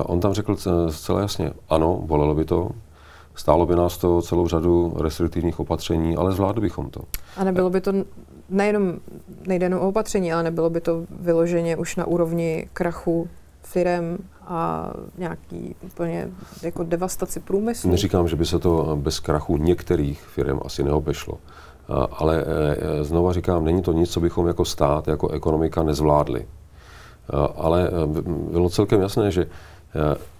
[0.05, 0.55] on tam řekl
[0.89, 2.69] zcela jasně, ano, bolelo by to,
[3.38, 7.01] Stálo by nás to celou řadu restriktivních opatření, ale zvládli bychom to.
[7.38, 7.91] A nebylo by to
[8.49, 8.93] nejenom,
[9.47, 13.27] nejde jenom o opatření, ale nebylo by to vyloženě už na úrovni krachu
[13.63, 14.17] firem
[14.47, 16.29] a nějaký úplně
[16.61, 17.91] jako devastaci průmyslu?
[17.91, 21.38] Neříkám, že by se to bez krachu některých firm asi neobešlo.
[22.11, 26.47] Ale e, e, znova říkám, není to nic, co bychom jako stát, jako ekonomika nezvládli.
[27.55, 27.91] Ale e,
[28.51, 29.47] bylo celkem jasné, že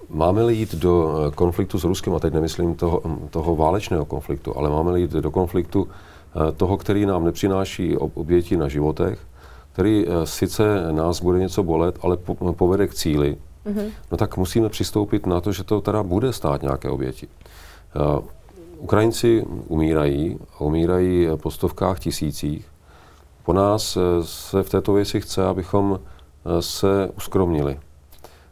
[0.10, 4.58] Máme-li jít do eh, konfliktu s Ruskem, a teď nemyslím toho, hm, toho válečného konfliktu,
[4.58, 9.20] ale máme-li jít do konfliktu eh, toho, který nám nepřináší oběti na životech,
[9.74, 12.18] který eh, sice nás bude něco bolet, ale
[12.52, 13.92] povede k cíli, mm-hmm.
[14.12, 17.28] no tak musíme přistoupit na to, že to teda bude stát nějaké oběti.
[18.78, 22.66] Ukrajinci umírají umírají po stovkách tisících.
[23.46, 26.00] Po nás se v této věci chce, abychom
[26.60, 27.80] se uskromnili,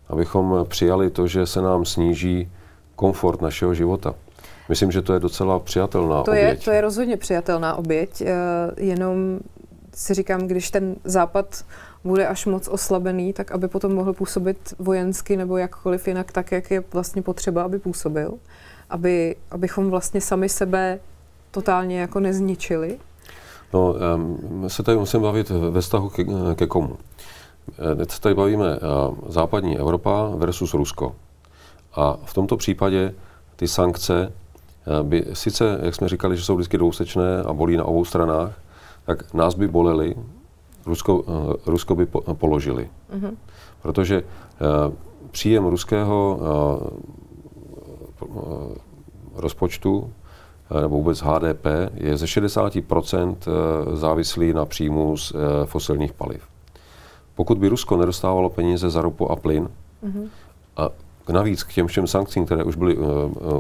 [0.10, 2.52] abychom přijali to, že se nám sníží
[2.96, 4.16] komfort našeho života.
[4.70, 6.60] Myslím, že to je docela přijatelná to oběť.
[6.60, 8.24] Je, to je rozhodně přijatelná oběť,
[8.78, 9.40] jenom
[9.96, 11.66] si říkám, když ten západ
[12.04, 16.72] bude až moc oslabený, tak aby potom mohl působit vojensky nebo jakkoliv jinak tak, jak
[16.72, 18.34] je vlastně potřeba, aby působil.
[18.90, 21.00] Aby, abychom vlastně sami sebe
[21.52, 22.98] totálně jako nezničili.
[23.74, 26.24] No, um, se tady musím bavit ve vztahu ke,
[26.56, 26.98] ke komu.
[27.96, 31.16] Teď se tady bavíme uh, západní Evropa versus Rusko.
[31.96, 33.14] A v tomto případě
[33.56, 34.32] ty sankce
[35.02, 38.60] uh, by sice, jak jsme říkali, že jsou vždycky dvousečné a bolí na obou stranách,
[39.06, 40.16] tak nás by boleli,
[40.86, 41.24] Rusko,
[41.66, 42.90] Rusko by po, položili.
[43.14, 43.36] Mm-hmm.
[43.82, 44.24] Protože
[45.32, 46.40] příjem ruského
[49.36, 50.14] rozpočtu
[50.82, 53.36] nebo vůbec HDP je ze 60%
[53.94, 55.34] závislý na příjmu z
[55.66, 56.55] fosilních paliv.
[57.36, 59.70] Pokud by Rusko nedostávalo peníze za ropu a plyn,
[60.04, 60.30] mm-hmm.
[60.78, 60.90] a
[61.32, 63.06] navíc k těm všem sankcím, které už byly uh,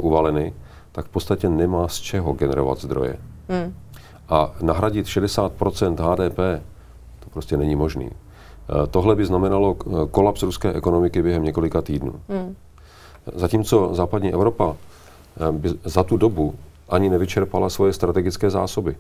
[0.05, 0.53] uvaleny,
[0.91, 3.17] tak v podstatě nemá z čeho generovat zdroje.
[3.49, 3.73] Mm.
[4.29, 6.63] A nahradit 60% HDP,
[7.19, 8.05] to prostě není možný.
[8.05, 8.11] Uh,
[8.91, 9.73] tohle by znamenalo
[10.11, 12.13] kolaps ruské ekonomiky během několika týdnů.
[12.29, 12.55] Mm.
[13.35, 14.75] Zatímco západní Evropa uh,
[15.51, 16.55] by za tu dobu
[16.89, 18.95] ani nevyčerpala svoje strategické zásoby.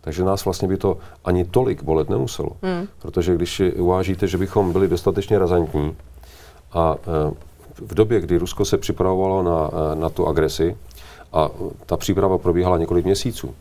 [0.00, 2.50] Takže nás vlastně by to ani tolik bolet nemuselo.
[2.62, 2.88] Mm.
[3.02, 5.96] Protože když uvážíte, že bychom byli dostatečně razantní
[6.72, 6.96] a
[7.80, 10.76] v době, kdy Rusko se připravovalo na, na tu agresi,
[11.32, 11.50] a
[11.86, 13.54] ta příprava probíhala několik měsíců,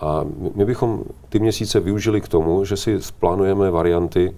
[0.00, 0.24] a
[0.54, 4.36] my bychom ty měsíce využili k tomu, že si plánujeme varianty,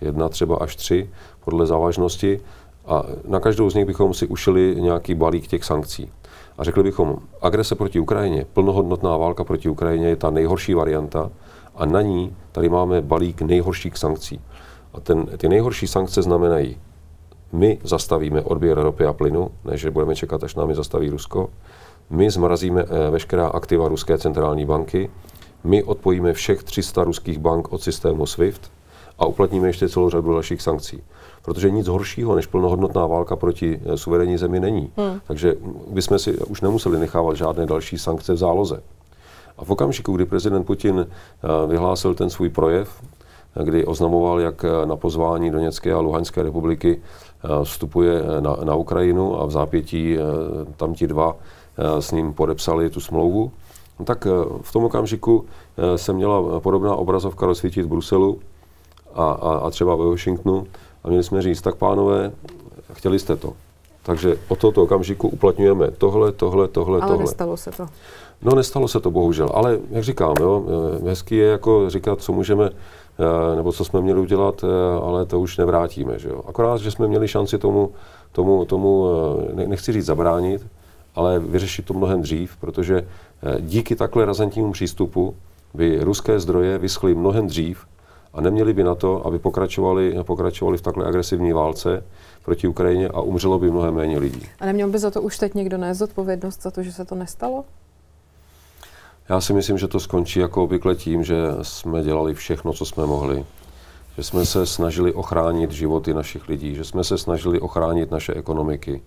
[0.00, 1.10] jedna třeba až tři,
[1.44, 2.40] podle závažnosti,
[2.86, 6.12] a na každou z nich bychom si ušili nějaký balík těch sankcí.
[6.58, 11.30] A řekli bychom, agrese proti Ukrajině, plnohodnotná válka proti Ukrajině je ta nejhorší varianta
[11.74, 14.40] a na ní tady máme balík nejhorších sankcí.
[14.94, 16.76] A ten, ty nejhorší sankce znamenají,
[17.52, 21.50] my zastavíme odběr ropy a plynu, než budeme čekat, až námi zastaví Rusko.
[22.10, 25.10] My zmrazíme eh, veškerá aktiva Ruské centrální banky.
[25.64, 28.72] My odpojíme všech 300 ruských bank od systému SWIFT
[29.18, 31.02] a uplatníme ještě celou řadu dalších sankcí
[31.46, 34.90] protože nic horšího než plnohodnotná válka proti eh, suverénní zemi není.
[34.96, 35.20] Hmm.
[35.26, 35.54] Takže
[35.90, 38.82] bychom si už nemuseli nechávat žádné další sankce v záloze.
[39.58, 43.02] A v okamžiku, kdy prezident Putin eh, vyhlásil ten svůj projev,
[43.56, 47.00] eh, kdy oznamoval, jak na pozvání Doněcké a Luhanské republiky
[47.64, 50.16] vstupuje na, na Ukrajinu a v zápětí
[50.76, 51.36] tam ti dva
[51.76, 53.50] s ním podepsali tu smlouvu,
[54.04, 54.26] tak
[54.60, 55.44] v tom okamžiku
[55.96, 58.38] se měla podobná obrazovka rozsvítit v Bruselu
[59.14, 60.66] a, a, a třeba ve Washingtonu,
[61.06, 62.32] a měli jsme říct, tak pánové,
[62.92, 63.52] chtěli jste to.
[64.02, 67.24] Takže od tohoto okamžiku uplatňujeme tohle, tohle, tohle, ale tohle.
[67.24, 67.86] nestalo se to.
[68.42, 70.64] No nestalo se to bohužel, ale jak říkám, jo,
[71.04, 75.26] eh, hezký je jako říkat, co můžeme, eh, nebo co jsme měli udělat, eh, ale
[75.26, 76.18] to už nevrátíme.
[76.18, 76.42] Že jo.
[76.46, 77.92] Akorát, že jsme měli šanci tomu,
[78.32, 79.06] tomu, tomu,
[79.54, 80.66] nechci říct zabránit,
[81.14, 83.06] ale vyřešit to mnohem dřív, protože
[83.60, 85.34] díky takhle razantnímu přístupu
[85.74, 87.86] by ruské zdroje vyschly mnohem dřív,
[88.32, 92.04] a neměli by na to, aby pokračovali, pokračovali v takhle agresivní válce
[92.44, 94.42] proti Ukrajině a umřelo by mnohem méně lidí.
[94.60, 97.14] A neměl by za to už teď někdo nést odpovědnost za to, že se to
[97.14, 97.64] nestalo?
[99.28, 103.06] Já si myslím, že to skončí jako obvykle tím, že jsme dělali všechno, co jsme
[103.06, 103.44] mohli.
[104.16, 109.02] Že jsme se snažili ochránit životy našich lidí, že jsme se snažili ochránit naše ekonomiky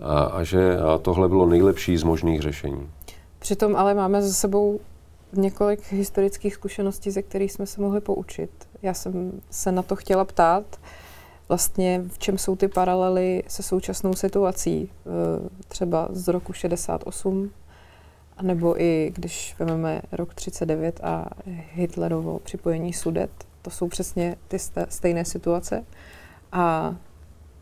[0.00, 2.90] a, a že a tohle bylo nejlepší z možných řešení.
[3.38, 4.80] Přitom ale máme za sebou
[5.38, 8.50] několik historických zkušeností, ze kterých jsme se mohli poučit.
[8.82, 10.80] Já jsem se na to chtěla ptát,
[11.48, 17.50] vlastně v čem jsou ty paralely se současnou situací, eh, třeba z roku 68,
[18.42, 21.24] nebo i když vezmeme rok 39 a
[21.72, 23.30] Hitlerovo připojení Sudet,
[23.62, 24.58] to jsou přesně ty
[24.88, 25.84] stejné situace.
[26.52, 26.96] A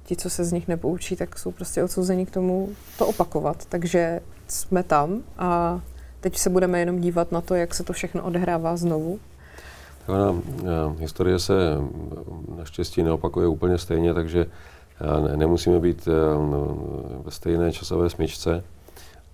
[0.05, 2.69] ti, co se z nich nepoučí, tak jsou prostě odsouzeni k tomu
[2.99, 3.65] to opakovat.
[3.65, 5.81] Takže jsme tam a
[6.23, 9.19] Teď se budeme jenom dívat na to, jak se to všechno odehrává znovu.
[10.07, 16.09] Ona, eh, historie se eh, naštěstí neopakuje úplně stejně, takže eh, nemusíme být
[17.25, 18.65] ve stejné časové smyčce,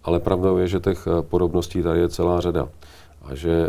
[0.05, 2.69] ale pravdou je, že těch podobností tady je celá řada.
[3.23, 3.69] A že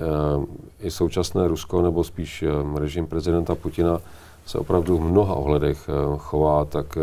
[0.79, 2.43] i současné Rusko, nebo spíš
[2.75, 3.99] režim prezidenta Putina,
[4.45, 6.97] se opravdu v mnoha ohledech chová tak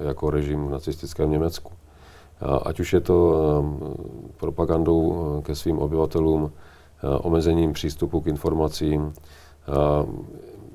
[0.00, 1.72] jako režim v nacistickém Německu.
[2.40, 3.94] Ať už je to ehm,
[4.36, 9.72] propagandou eh, ke svým obyvatelům, eh, omezením přístupu k informacím, eh,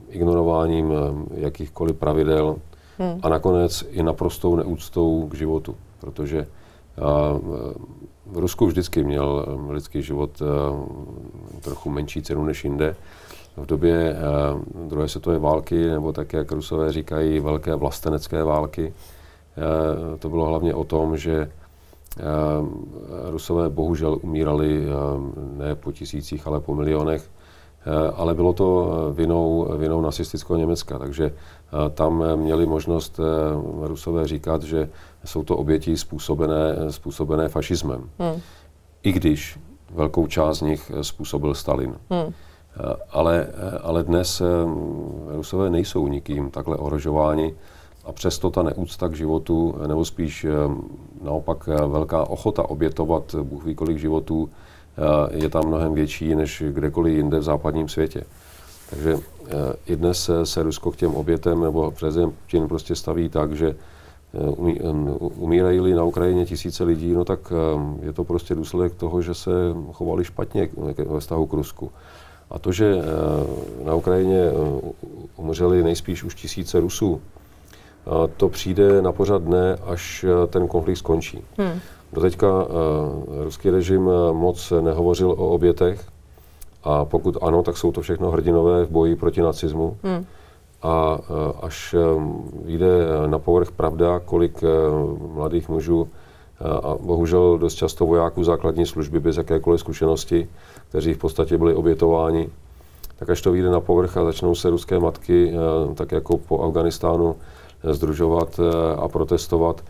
[0.10, 0.94] ignorováním
[1.34, 2.56] jakýchkoliv pravidel
[2.98, 3.20] hmm.
[3.24, 6.48] a nakonec i naprostou neúctou k životu, protože
[8.26, 10.42] v Rusku vždycky měl lidský život
[11.62, 12.96] trochu menší cenu než jinde.
[13.58, 14.16] V době
[14.88, 18.94] druhé světové války, nebo tak, jak Rusové říkají, velké vlastenecké války,
[20.20, 21.52] to bylo hlavně o tom, že
[23.30, 24.86] Rusové bohužel umírali
[25.58, 27.30] ne po tisících, ale po milionech
[27.88, 33.20] Eh, ale bylo to eh, vinou, vinou nacistického Německa, takže eh, tam měli možnost
[33.82, 34.90] Rusové říkat, že
[35.26, 38.10] jsou to oběti způsobené, způsobené fašismem.
[38.20, 38.42] Hmm.
[39.04, 39.60] I když
[39.94, 41.96] velkou část z nich způsobil Stalin.
[42.10, 42.34] Hmm.
[43.12, 43.48] Ale,
[43.82, 44.42] ale dnes
[45.28, 47.56] Rusové nejsou nikým takhle ohrožováni
[48.06, 50.46] a přesto ta neúcta k životu, nebo spíš
[51.22, 54.50] naopak velká ochota obětovat Bůh ví kolik životů,
[54.98, 58.24] Eh, je tam mnohem větší než kdekoliv jinde v západním světě.
[58.90, 59.52] Takže eh,
[59.86, 64.40] i dnes se Rusko k těm obětem nebo prezident Putin prostě staví tak, že eh,
[65.20, 67.54] umírají-li na Ukrajině tisíce lidí, no tak
[68.02, 69.52] je to prostě důsledek toho, že se
[69.92, 70.70] chovali špatně
[71.06, 71.92] ve vztahu k Rusku.
[72.50, 72.96] A to, že
[73.84, 74.52] na Ukrajině
[75.36, 77.22] umřeli nejspíš už tisíce Rusů,
[78.38, 81.44] to přijde na pořad dne, až ten konflikt skončí.
[81.58, 81.80] Hmm.
[82.16, 82.70] Doteďka uh,
[83.44, 86.06] ruský režim eh, moc nehovořil o obětech
[86.84, 89.98] a pokud ano, tak jsou to všechno hrdinové v boji proti nacismu.
[90.04, 90.26] Hmm.
[90.82, 91.96] A uh, až
[92.66, 92.88] vyjde
[93.28, 94.70] na povrch pravda, kolik uh,
[95.36, 96.08] mladých mužů
[96.60, 100.50] a bohužel dost často vojáků základní služby bez jakékoliv zkušenosti,
[100.90, 102.50] kteří v podstatě byli obětováni,
[103.20, 105.54] tak až to vyjde na povrch a začnou se ruské matky,
[105.96, 107.36] tak jako po Afganistánu,
[107.84, 108.60] združovat
[108.98, 109.84] a protestovat,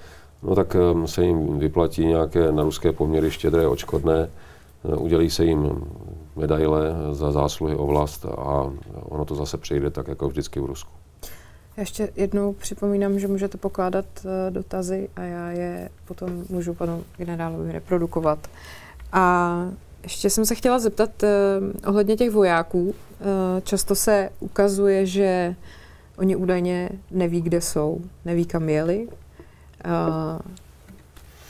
[0.43, 4.29] no tak ehm, se jim vyplatí nějaké na ruské poměry štědré očkodné,
[4.91, 5.85] eh, udělí se jim
[6.35, 8.71] medaile za zásluhy o vlast a
[9.03, 10.91] ono to zase přejde tak jako vždycky v Rusku.
[11.77, 17.03] Já ještě jednou připomínám, že můžete pokládat eh, dotazy a já je potom můžu panu
[17.17, 18.47] generálovi reprodukovat.
[19.11, 19.65] A
[20.03, 21.29] ještě jsem se chtěla zeptat eh,
[21.87, 22.95] ohledně těch vojáků.
[22.95, 25.55] Eh, často se ukazuje, že
[26.17, 29.07] oni údajně neví, kde jsou, neví, kam jeli,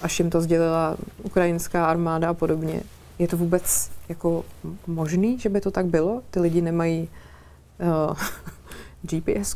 [0.02, 2.82] až jim to sdělila ukrajinská armáda a podobně.
[3.20, 4.46] Je to vůbec jako
[4.88, 6.22] možný, že by to tak bylo?
[6.32, 7.10] Ty lidi nemají
[8.10, 8.18] uh,
[9.02, 9.56] gps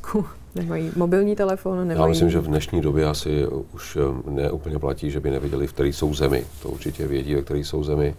[0.55, 1.99] nemají mobilní telefon, nemají...
[1.99, 5.73] Já myslím, že v dnešní době asi už eh, neúplně platí, že by nevěděli, v
[5.73, 6.45] které jsou zemi.
[6.61, 8.15] To určitě vědí, ve které jsou zemi.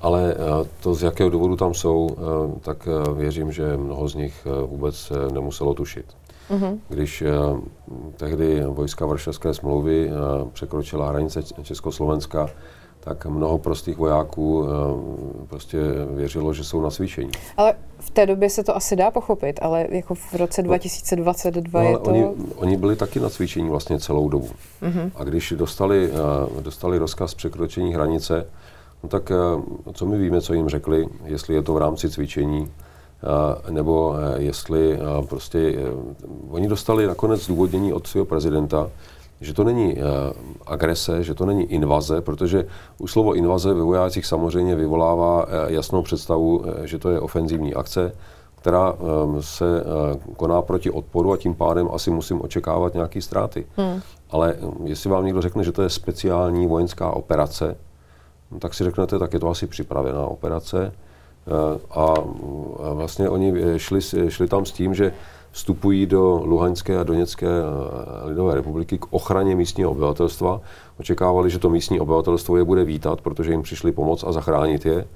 [0.00, 2.08] Ale eh, to, z jakého důvodu tam jsou,
[2.60, 6.06] tak věřím, že mnoho z nich vůbec nemuselo tušit.
[6.50, 6.78] Mm-hmm.
[6.88, 7.24] Když
[8.16, 10.10] tehdy vojska Varšavské smlouvy
[10.52, 12.48] překročila hranice Československa,
[13.00, 14.66] tak mnoho prostých vojáků
[15.48, 15.78] prostě
[16.10, 17.30] věřilo, že jsou na cvičení.
[17.56, 21.88] Ale v té době se to asi dá pochopit, ale jako v roce 2022 no,
[21.88, 22.10] je to...
[22.10, 22.26] Oni,
[22.56, 24.48] oni byli taky na cvičení vlastně celou dobu.
[24.82, 25.10] Mm-hmm.
[25.14, 26.10] A když dostali,
[26.60, 28.46] dostali rozkaz překročení hranice,
[29.06, 32.68] no tak uh, co my víme, co jim řekli, jestli je to v rámci cvičení,
[33.70, 34.98] nebo e, jestli
[35.28, 35.78] prostě
[36.50, 38.90] oni dostali nakonec zdůvodnění od svého prezidenta,
[39.40, 39.96] že to není
[40.66, 42.66] agrese, že to není invaze, protože
[42.98, 48.12] už slovo invaze ve vojácích samozřejmě vyvolává jasnou představu, že to je ofenzivní akce,
[48.60, 48.94] která
[49.40, 49.84] se
[50.36, 53.66] koná proti odporu a tím pádem asi musím očekávat nějaké ztráty.
[53.76, 54.00] Hmm.
[54.30, 54.54] Ale
[54.84, 57.76] jestli vám někdo řekne, že to je speciální vojenská operace,
[58.58, 60.92] tak si řeknete, tak je to asi připravená operace.
[61.90, 62.14] A
[62.92, 65.12] vlastně oni šli, šli tam s tím, že
[65.56, 70.60] vstupují do Luhanské a Doněcké eh, lidové republiky k ochraně místního obyvatelstva.
[71.00, 75.06] Očekávali, že to místní obyvatelstvo je bude vítat, protože jim přišli pomoct a zachránit je.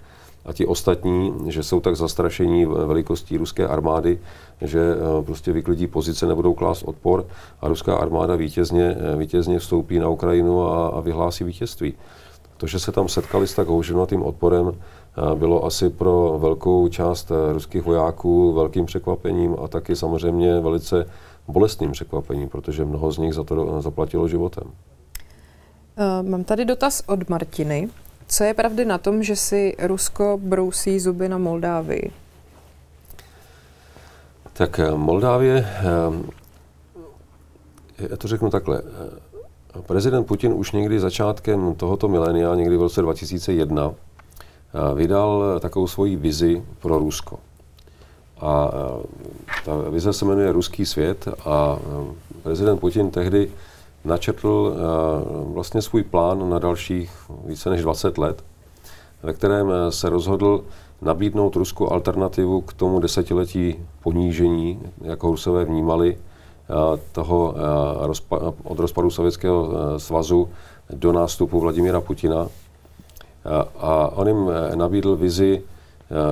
[0.44, 4.18] A ti ostatní, že jsou tak zastrašení velikostí ruské armády,
[4.60, 7.26] že eh, prostě vyklidí pozice, nebudou klást odpor
[7.60, 11.94] a ruská armáda vítězně, eh, vítězně vstoupí na Ukrajinu a, a vyhlásí vítězství.
[12.60, 14.72] To, že se tam setkali s tak houževnatým odporem,
[15.34, 21.06] bylo asi pro velkou část eh, ruských vojáků velkým překvapením a taky samozřejmě velice
[21.48, 24.64] bolestným překvapením, protože mnoho z nich za to zaplatilo životem.
[25.96, 27.88] Eh, mám tady dotaz od Martiny.
[28.26, 32.10] Co je pravdy na tom, že si Rusko brousí zuby na Moldávii?
[34.52, 35.66] Tak eh, Moldávie,
[38.10, 38.82] já to řeknu takhle.
[39.86, 43.92] Prezident Putin už někdy začátkem tohoto milénia, někdy v roce 2001,
[44.94, 47.38] vydal takovou svoji vizi pro Rusko.
[48.40, 48.70] A
[49.64, 51.78] ta vize se jmenuje Ruský svět a
[52.42, 53.50] prezident Putin tehdy
[54.04, 54.76] načetl
[55.44, 57.10] vlastně svůj plán na dalších
[57.44, 58.44] více než 20 let,
[59.22, 60.64] ve kterém se rozhodl
[61.02, 66.18] nabídnout Rusku alternativu k tomu desetiletí ponížení, jako Rusové vnímali
[67.12, 67.54] toho
[68.64, 69.68] od rozpadu Sovětského
[69.98, 70.48] svazu
[70.90, 72.48] do nástupu Vladimira Putina
[73.78, 75.62] a on jim eh, nabídl vizi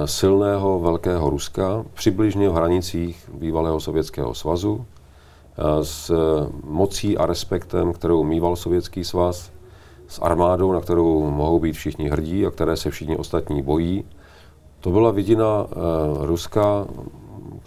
[0.04, 4.84] silného velkého Ruska, přibližně v hranicích bývalého Sovětského svazu,
[5.82, 6.12] s
[6.64, 9.52] mocí a respektem, kterou mýval Sovětský svaz,
[10.08, 14.04] s armádou, na kterou mohou být všichni hrdí a které se všichni ostatní bojí.
[14.80, 15.66] To byla vidina
[16.20, 16.86] Ruska,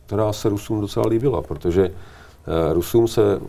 [0.06, 1.92] která se Rusům docela líbila, protože
[2.74, 3.42] Rusům se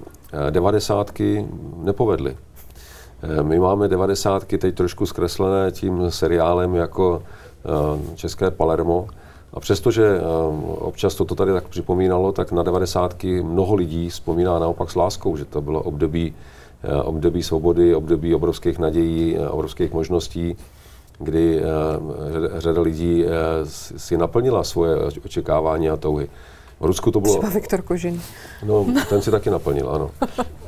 [0.50, 1.46] devadesátky
[1.82, 2.36] nepovedly.
[3.42, 7.22] My máme devadesátky teď trošku zkreslené tím seriálem jako
[8.14, 9.06] České Palermo,
[9.52, 10.20] a přestože
[10.78, 15.44] občas to tady tak připomínalo, tak na devadesátky mnoho lidí vzpomíná naopak s láskou, že
[15.44, 16.34] to bylo období,
[17.04, 20.56] období svobody, období obrovských nadějí, obrovských možností,
[21.18, 21.62] kdy
[22.58, 23.24] řada lidí
[23.96, 26.28] si naplnila svoje očekávání a touhy.
[26.82, 27.38] V Rusku to bylo...
[27.38, 28.20] Třeba Viktor Kožin.
[28.64, 30.10] No, ten si taky naplnil, ano.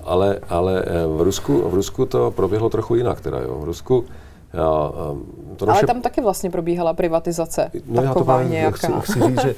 [0.04, 3.58] Ale, ale eh, v, Rusku, v Rusku to proběhlo trochu jinak teda, jo.
[3.60, 4.04] V Rusku
[4.52, 5.78] já, eh, to naše...
[5.78, 7.70] Ale tam taky vlastně probíhala privatizace.
[7.86, 9.54] No já to právě chci, chci říct, že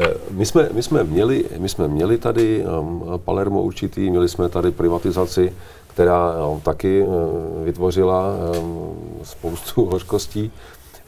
[0.00, 4.48] eh, my jsme, my jsme, měli, my jsme měli tady um, Palermo určitý, měli jsme
[4.48, 5.52] tady privatizaci,
[5.86, 8.24] která um, taky um, vytvořila
[8.58, 10.52] um, spoustu hořkostí,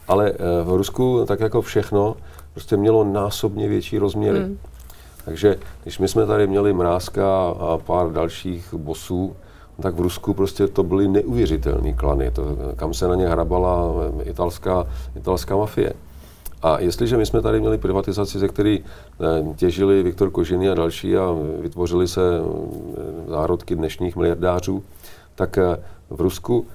[0.09, 0.37] ale uh,
[0.73, 2.17] v Rusku, tak jako všechno,
[2.53, 4.39] prostě mělo násobně větší rozměry.
[4.39, 4.59] Hmm.
[5.25, 9.37] Takže když my jsme tady měli Mrázka a pár dalších bosů,
[9.81, 13.93] tak v Rusku prostě to byly neuvěřitelné klany, to, kam se na ně hrabala
[14.25, 15.93] italská, italská mafie.
[16.63, 21.17] A jestliže my jsme tady měli privatizaci, ze které eh, těžili Viktor Kožiny a další
[21.17, 24.83] a vytvořili se eh, zárodky dnešních miliardářů,
[25.35, 25.77] tak eh,
[26.11, 26.67] v Rusku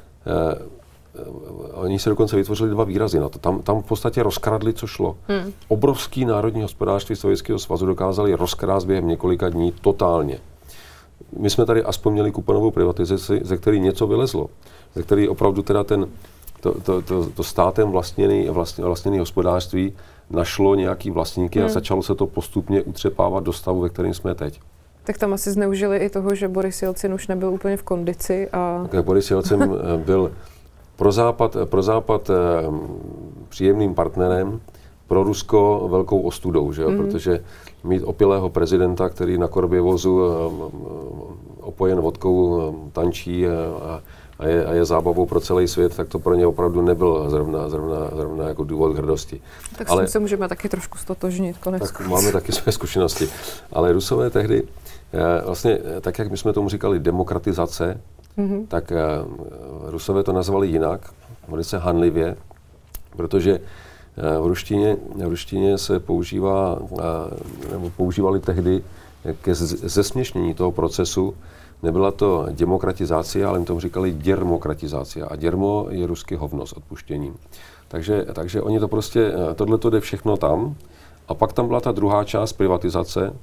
[1.73, 3.39] oni se dokonce vytvořili dva výrazy na to.
[3.39, 5.17] Tam, tam v podstatě rozkradli, co šlo.
[5.27, 5.53] Hmm.
[5.67, 10.39] Obrovský národní hospodářství Sovětského svazu dokázali rozkrást během několika dní totálně.
[11.39, 14.49] My jsme tady aspoň měli kuponovou privatizaci, ze který něco vylezlo.
[14.95, 16.07] Ze který opravdu teda ten,
[16.61, 19.93] to, to, to, to státem vlastněný, vlastně, vlastněný hospodářství
[20.29, 21.65] našlo nějaký vlastníky hmm.
[21.65, 24.59] a začalo se to postupně utřepávat do stavu, ve kterém jsme teď.
[25.03, 28.49] Tak tam asi zneužili i toho, že Boris Jelcin už nebyl úplně v kondici.
[28.49, 28.87] A...
[28.91, 30.31] Tak Boris Jelcin eh, byl
[30.95, 32.33] pro Západ, pro Západ eh,
[33.49, 34.61] příjemným partnerem,
[35.07, 36.89] pro Rusko velkou ostudou, že jo?
[36.89, 36.97] Mm.
[36.97, 37.43] protože
[37.83, 40.35] mít opilého prezidenta, který na korbě vozu eh,
[41.61, 44.01] opojen vodkou tančí a,
[44.39, 47.69] a, je, a je zábavou pro celý svět, tak to pro ně opravdu nebyl zrovna,
[47.69, 49.41] zrovna, zrovna jako důvod hrdosti.
[49.77, 53.29] Tak Ale, s tím se můžeme taky trošku stotožnit, konec Tak máme taky své zkušenosti.
[53.73, 54.63] Ale Rusové tehdy,
[55.45, 58.01] vlastně tak, jak my jsme tomu říkali, demokratizace,
[58.37, 58.67] mm-hmm.
[58.67, 58.99] tak uh,
[59.89, 61.13] Rusové to nazvali jinak,
[61.47, 62.35] velice hanlivě,
[63.15, 66.99] protože uh, v ruštině, v ruštině se používá, uh,
[67.71, 68.83] nebo používali tehdy
[69.41, 71.35] ke zesměšnění toho procesu,
[71.83, 75.21] nebyla to demokratizace, ale tomu říkali děrmokratizace.
[75.21, 77.35] A děrmo je ruský hovno s odpuštěním.
[77.87, 80.75] Takže, takže oni to prostě, tohle to jde všechno tam.
[81.27, 83.33] A pak tam byla ta druhá část privatizace,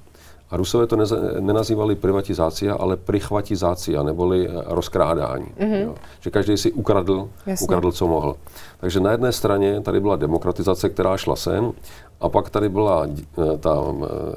[0.52, 0.96] a Rusové to
[1.40, 5.46] nenazývali privatizácia, ale prichvatizácia, neboli eh, rozkrádání.
[5.46, 5.82] Mm-hmm.
[5.82, 5.94] Jo.
[6.20, 7.28] Že každý si ukradl,
[7.60, 8.36] ukradl, co mohl.
[8.80, 11.72] Takže na jedné straně tady byla demokratizace, která šla sem,
[12.20, 13.84] a pak tady byla eh, ta,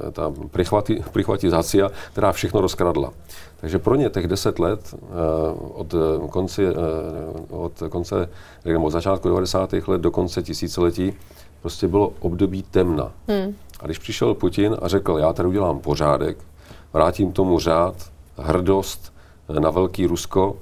[0.08, 3.12] eh, ta prichvati, prichvatizácia, která všechno rozkradla.
[3.60, 4.94] Takže pro ně těch deset let
[5.74, 5.94] od
[6.30, 6.62] konce,
[7.50, 8.28] od konce
[8.64, 9.72] nebo od začátku 90.
[9.88, 11.12] let do konce tisíciletí
[11.62, 13.12] prostě bylo období temna.
[13.28, 13.54] Hmm.
[13.80, 16.38] A když přišel Putin a řekl, já tady udělám pořádek,
[16.92, 17.94] vrátím tomu řád,
[18.36, 19.12] hrdost
[19.48, 20.56] na velký Rusko,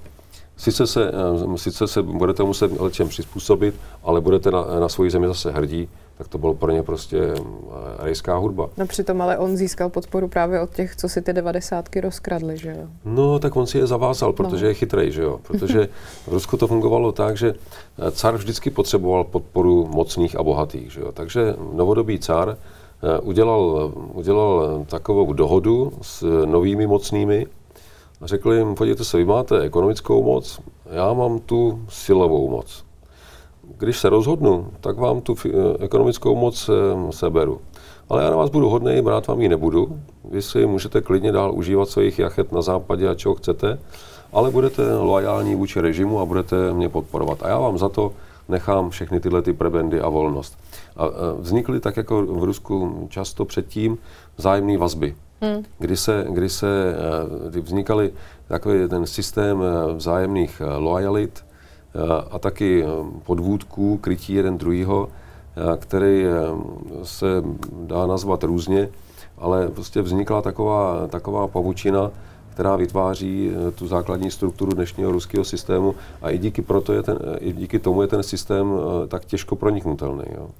[0.56, 5.26] sice se, eh, sice se budete muset lečem přizpůsobit, ale budete na, na svoji zemi
[5.26, 5.88] zase hrdí,
[6.18, 7.42] tak to bylo pro ně prostě eh,
[7.98, 8.68] rejská hudba.
[8.76, 12.70] No přitom ale on získal podporu právě od těch, co si ty devadesátky rozkradli, že
[12.70, 12.86] jo?
[13.04, 14.68] No, tak on si je zavázal, protože no.
[14.68, 15.40] je chytrej, že jo?
[15.46, 15.88] Protože
[16.26, 21.00] v Rusku to fungovalo tak, že eh, car vždycky potřeboval podporu mocných a bohatých, že
[21.00, 21.12] jo?
[21.12, 22.73] Takže novodobý car Eh,
[23.22, 27.46] udělal, udělal takovou dohodu s novými mocnými
[28.20, 32.84] a řekl jim, podívejte se, vy máte ekonomickou moc, já mám tu silovou moc.
[33.78, 35.50] Když se rozhodnu, tak vám tu eh,
[35.84, 37.60] ekonomickou moc eh, seberu.
[38.08, 39.98] Ale já na vás budu hodný, brát vám ji nebudu.
[40.30, 43.78] Vy si můžete klidně dál užívat svých jachet na západě a čeho chcete,
[44.32, 47.42] ale budete loajální vůči režimu a budete mě podporovat.
[47.42, 48.12] A já vám za to
[48.48, 50.58] nechám všechny tyhle ty prebendy a volnost.
[50.96, 51.04] A
[51.38, 53.98] vznikly tak jako v Rusku často předtím
[54.36, 55.64] vzájemné vazby, hmm.
[55.78, 56.94] kdy se, kdy se
[57.48, 58.12] kdy vznikaly
[58.48, 62.84] takový ten systém eh, vzájemných eh, loajalit eh, a taky
[63.26, 65.08] podvůdků, krytí jeden druhýho,
[65.76, 66.24] který
[67.02, 67.26] se
[67.72, 68.88] dá nazvat různě,
[69.38, 72.10] ale prostě vznikla taková, taková pavučina,
[72.50, 77.52] která vytváří tu základní strukturu dnešního ruského systému a i díky, proto je ten, i
[77.52, 78.72] díky tomu je ten systém
[79.08, 80.24] tak těžko proniknutelný.
[80.34, 80.50] Jo.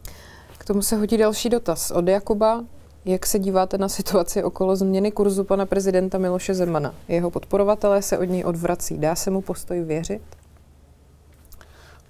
[0.64, 2.64] K tomu se hodí další dotaz od Jakuba.
[3.04, 6.94] Jak se díváte na situaci okolo změny kurzu pana prezidenta Miloše Zemana?
[7.08, 8.98] Jeho podporovatelé se od něj odvrací.
[8.98, 10.22] Dá se mu postoj věřit?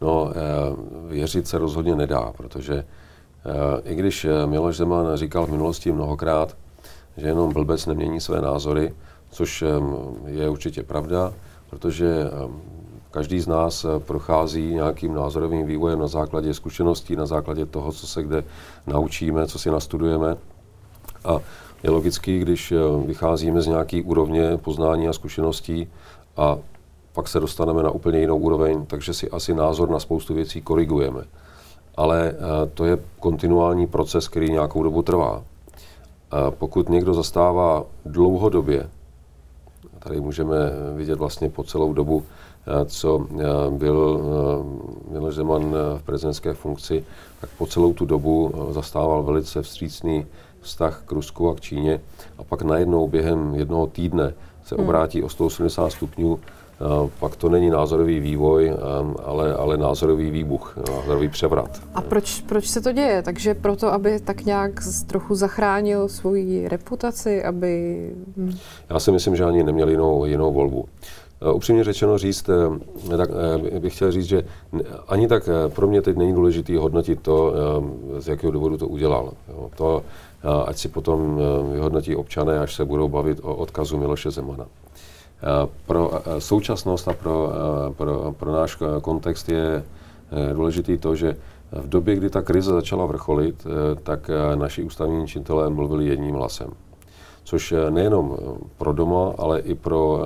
[0.00, 0.36] No, eh,
[1.08, 6.56] věřit se rozhodně nedá, protože eh, i když eh, Miloš Zeman říkal v minulosti mnohokrát,
[7.16, 8.94] že jenom blbec nemění své názory,
[9.30, 9.64] což
[10.26, 11.32] je určitě pravda,
[11.70, 12.30] protože
[13.14, 18.22] každý z nás prochází nějakým názorovým vývojem na základě zkušeností, na základě toho, co se
[18.22, 18.44] kde
[18.86, 20.36] naučíme, co si nastudujeme.
[21.24, 21.38] A
[21.82, 22.74] je logický, když
[23.06, 25.88] vycházíme z nějaké úrovně poznání a zkušeností
[26.36, 26.58] a
[27.12, 31.24] pak se dostaneme na úplně jinou úroveň, takže si asi názor na spoustu věcí korigujeme.
[31.96, 32.36] Ale eh,
[32.74, 35.42] to je kontinuální proces, který nějakou dobu trvá.
[36.50, 38.90] Pokud někdo zastává dlouhodobě,
[39.98, 40.56] tady můžeme
[40.96, 42.53] vidět vlastně po celou dobu, eh,
[42.86, 43.26] co
[43.70, 44.20] byl
[45.10, 47.04] Miloš Zeman v prezidentské funkci,
[47.40, 50.26] tak po celou tu dobu zastával velice vstřícný
[50.60, 52.00] vztah k Rusku a k Číně
[52.38, 54.34] a pak najednou během jednoho týdne
[54.64, 54.84] se hmm.
[54.84, 56.40] obrátí o 180 stupňů
[57.20, 58.72] pak to není názorový vývoj,
[59.24, 61.82] ale, ale názorový výbuch, názorový převrat.
[61.94, 63.22] A proč, proč se to děje?
[63.22, 64.72] Takže proto, aby tak nějak
[65.06, 68.10] trochu zachránil svoji reputaci, aby...
[68.90, 70.88] Já si myslím, že ani neměl jinou, jinou volbu.
[71.44, 73.30] E, upřímně řečeno říct, e, tak
[73.74, 74.44] e, bych chtěl říct, že
[75.08, 77.52] ani tak pro mě teď není důležité hodnotit to,
[78.18, 79.32] z jakého důvodu to udělal.
[79.76, 80.02] To,
[80.66, 81.40] ať si potom
[81.72, 84.66] vyhodnotí občané, až se budou bavit o odkazu Miloše Zemana.
[85.44, 89.84] Eh, pro eh, současnost a pro, eh, pro, pro náš kontext je
[90.52, 91.36] důležitý to, že
[91.72, 93.66] v době, kdy ta krize začala vrcholit,
[94.02, 96.68] tak naši ústavní činitelé mluvili jedním hlasem.
[97.54, 98.36] Což nejenom
[98.78, 100.20] pro doma, ale i pro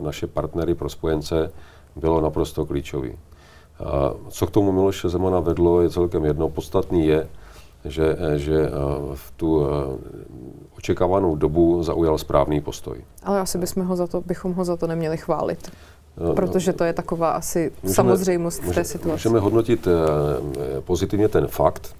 [0.00, 1.52] naše partnery, pro spojence
[1.96, 3.18] bylo naprosto klíčový.
[4.28, 6.48] Co k tomu Miloše Zemana vedlo, je celkem jedno.
[6.48, 7.28] Podstatný je,
[7.84, 8.70] že, že
[9.14, 9.66] v tu
[10.76, 12.98] očekávanou dobu zaujal správný postoj.
[13.22, 15.70] Ale asi bychom ho za to, bychom ho za to neměli chválit.
[16.16, 19.12] No, protože to je taková asi můžeme, samozřejmost může, v té situaci.
[19.12, 21.94] Můžeme hodnotit eh, pozitivně ten fakt,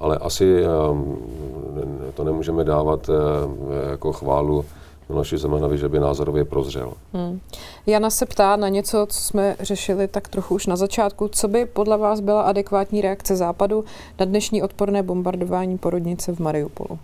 [0.00, 4.64] ale asi eh, to nemůžeme dávat eh, jako chválu
[5.08, 6.92] Miloši Zemanovi, že by názorově prozřel.
[7.12, 7.40] Hmm.
[7.86, 11.28] Jana se ptá na něco, co jsme řešili tak trochu už na začátku.
[11.28, 13.84] Co by podle vás byla adekvátní reakce Západu
[14.18, 16.98] na dnešní odporné bombardování porodnice v Mariupolu?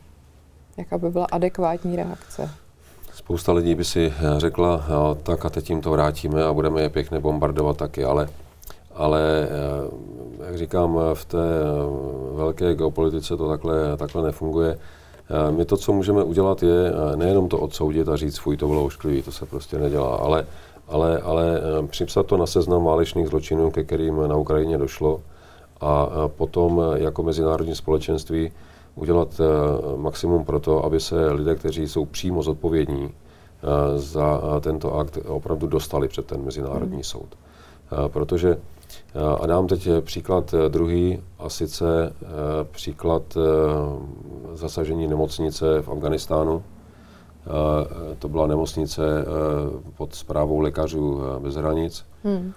[0.77, 2.51] Jaká by byla adekvátní reakce?
[3.15, 4.85] Spousta lidí by si řekla,
[5.23, 8.29] tak a teď jim to vrátíme a budeme je pěkně bombardovat taky, ale,
[8.97, 14.79] ale eh, jak říkám, v té eh, velké geopolitice to takhle, takhle nefunguje.
[15.51, 19.23] My to, co můžeme udělat, je nejenom to odsoudit a říct, fuj, to bylo ošklivý,
[19.23, 20.47] to se prostě nedělá, ale,
[20.89, 25.21] ale, ale připsat to na seznam válečných zločinů, ke kterým na Ukrajině došlo
[25.81, 28.51] a potom jako mezinárodní společenství
[28.97, 34.61] udělat eh, maximum pro to, aby se lidé, kteří jsou přímo zodpovědní eh, za eh,
[34.61, 37.03] tento akt, opravdu dostali před ten mezinárodní mm.
[37.03, 37.29] soud.
[38.09, 38.57] Protože,
[39.41, 42.13] a dám teď příklad druhý, a sice
[42.71, 43.23] příklad
[44.53, 46.63] zasažení nemocnice v Afganistánu.
[48.19, 49.25] To byla nemocnice
[49.97, 52.53] pod zprávou lékařů bez hranic, hmm.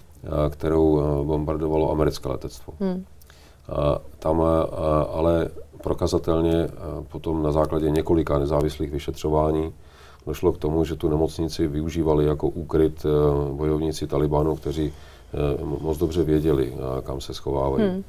[0.49, 2.73] kterou bombardovalo americké letectvo.
[2.79, 3.05] Hmm.
[4.19, 4.41] Tam
[5.09, 5.49] ale
[5.83, 6.69] prokazatelně eh,
[7.11, 9.73] potom na základě několika nezávislých vyšetřování
[10.27, 13.09] došlo k tomu, že tu nemocnici využívali jako úkryt eh,
[13.53, 15.08] bojovníci Talibanu, kteří eh,
[15.81, 16.73] moc dobře věděli,
[17.03, 17.83] kam se schovávají.
[17.83, 18.03] Hmm.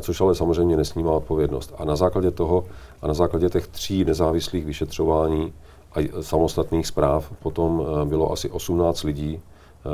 [0.00, 1.74] Což ale samozřejmě nesnímá odpovědnost.
[1.78, 2.64] A na základě toho
[3.02, 5.52] a na základě těch tří nezávislých vyšetřování
[5.92, 9.40] a samostatných zpráv potom bylo asi 18 lidí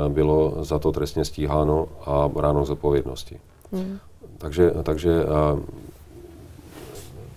[0.07, 3.39] bylo za to trestně stíháno a bráno z odpovědnosti.
[3.71, 3.97] Hmm.
[4.37, 5.25] Takže, takže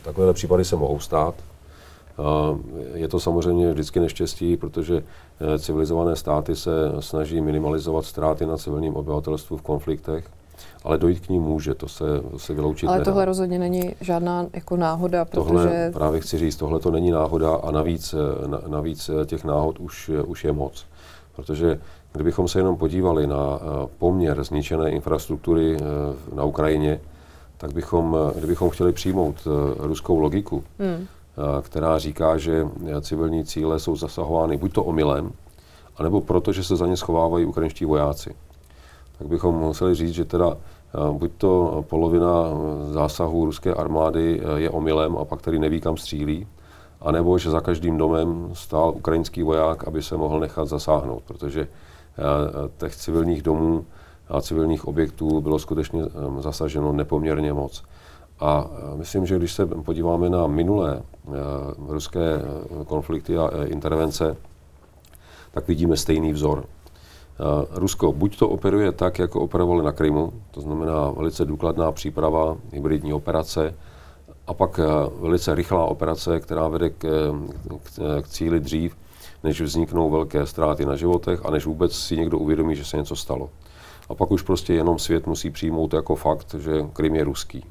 [0.07, 1.35] Takovéhle případy se mohou stát.
[2.95, 5.03] Je to samozřejmě vždycky neštěstí, protože eh,
[5.59, 6.71] civilizované státy se
[7.01, 10.31] snaží minimalizovat ztráty na civilním obyvatelstvu v konfliktech,
[10.85, 13.05] ale dojít k ní může, to se, to se vyloučit Ale nedá.
[13.05, 15.45] tohle rozhodně není žádná jako náhoda, protože...
[15.45, 19.79] Tohle, právě chci říct, tohle to není náhoda a navíc, eh, navíc eh, těch náhod
[19.79, 20.87] už, už je moc.
[21.37, 21.81] Protože
[22.13, 23.61] kdybychom se jenom podívali na
[23.99, 25.77] poměr zničené infrastruktury
[26.35, 27.01] na Ukrajině,
[27.59, 31.07] tak bychom, kdybychom chtěli přijmout eh, ruskou logiku, hmm.
[31.39, 32.69] Eh, která říká, že
[33.01, 35.33] civilní cíle jsou zasahovány buď to omylem,
[35.97, 38.35] anebo proto, že se za ně schovávají ukrajinští vojáci,
[39.19, 42.33] tak bychom museli říct, že teda eh, buď to polovina
[42.91, 46.47] zásahů ruské armády je omylem a pak tedy neví, kam střílí,
[47.01, 51.69] anebo že za každým domem stál ukrajinský voják, aby se mohl nechat zasáhnout, protože
[52.79, 53.85] těch civilních domů
[54.29, 56.03] a civilních objektů bylo skutečně
[56.41, 57.83] zasaženo nepoměrně moc.
[58.41, 61.03] A myslím, že když se podíváme na minulé
[61.89, 62.43] ruské
[62.87, 64.37] konflikty a intervence,
[65.51, 66.65] tak vidíme stejný vzor.
[67.71, 73.13] Rusko buď to operuje tak, jako operovali na Krymu, to znamená velice důkladná příprava, hybridní
[73.13, 73.75] operace,
[74.47, 74.81] a pak
[75.21, 76.99] velice rychlá operace, která vede k,
[77.83, 78.97] k, k cíli dřív,
[79.45, 83.17] než vzniknou velké ztráty na životech a než vůbec si někdo uvědomí, že se něco
[83.17, 83.51] stalo.
[84.09, 87.65] A pak už prostě jenom svět musí přijmout jako fakt, že Krym je ruský.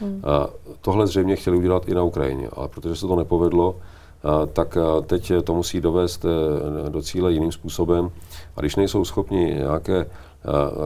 [0.00, 0.22] Hmm.
[0.24, 0.48] A
[0.80, 3.76] tohle zřejmě chtěli udělat i na Ukrajině, ale protože se to nepovedlo,
[4.24, 6.28] a tak teď to musí dovést e,
[6.90, 8.10] do cíle jiným způsobem.
[8.56, 10.06] A když nejsou schopni nějaké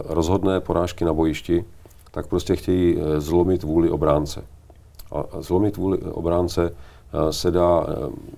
[0.05, 1.65] rozhodné porážky na bojišti,
[2.11, 4.45] tak prostě chtějí e, zlomit vůli obránce.
[5.13, 6.75] A zlomit vůli obránce
[7.31, 7.87] se dá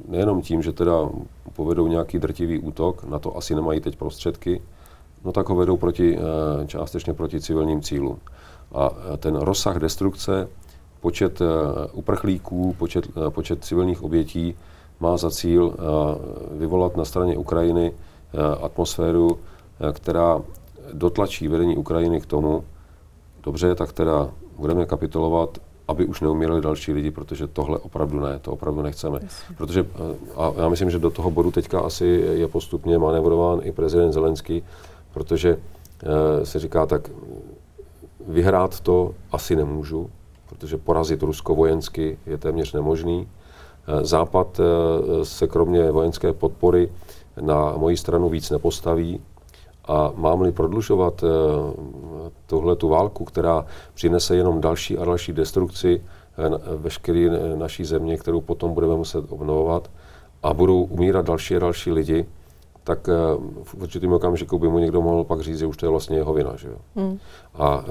[0.08, 1.08] nejenom tím, že teda
[1.56, 4.62] povedou nějaký drtivý útok, na to asi nemají teď prostředky,
[5.24, 6.18] no tak ho vedou proti,
[6.66, 8.18] částečně proti civilním cílům.
[8.72, 10.48] A ten rozsah destrukce,
[11.04, 11.44] počet eh,
[11.92, 14.54] uprchlíků, počet, počet civilních obětí
[15.00, 15.74] má za cíl
[16.52, 17.92] vyvolat na straně Ukrajiny
[18.62, 19.38] atmosféru,
[19.92, 20.40] která
[20.92, 22.64] dotlačí vedení Ukrajiny k tomu,
[23.42, 28.52] dobře, tak teda budeme kapitulovat aby už neumírali další lidi, protože tohle opravdu ne, to
[28.52, 29.20] opravdu nechceme.
[29.56, 32.06] Protože, eh, a já myslím, že do toho bodu teďka asi
[32.40, 34.62] je postupně manevrován i prezident Zelenský,
[35.12, 35.58] protože
[36.42, 37.10] se říká tak,
[38.28, 40.10] vyhrát to asi nemůžu,
[40.64, 43.28] protože porazit Rusko vojensky je téměř nemožný.
[43.86, 46.92] E, Západ e, se kromě vojenské podpory
[47.40, 49.20] na moji stranu víc nepostaví,
[49.88, 51.28] a mám-li prodlužovat uh,
[52.46, 56.02] tuhle tu válku, která přinese jenom další a další destrukci
[56.76, 59.90] veškeré naší země, kterou potom budeme muset obnovovat
[60.42, 62.26] a budou umírat další a další lidi,
[62.84, 63.08] tak
[63.62, 66.32] v určitém okamžiku by mu někdo mohl pak říct, že už to je vlastně jeho
[66.32, 66.56] vina.
[66.56, 66.76] Že jo?
[66.96, 67.18] Hmm.
[67.54, 67.84] A, a,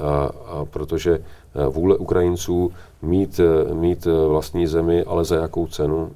[0.47, 1.24] a protože
[1.70, 3.39] vůle Ukrajinců mít,
[3.74, 6.12] mít vlastní zemi, ale za jakou cenu,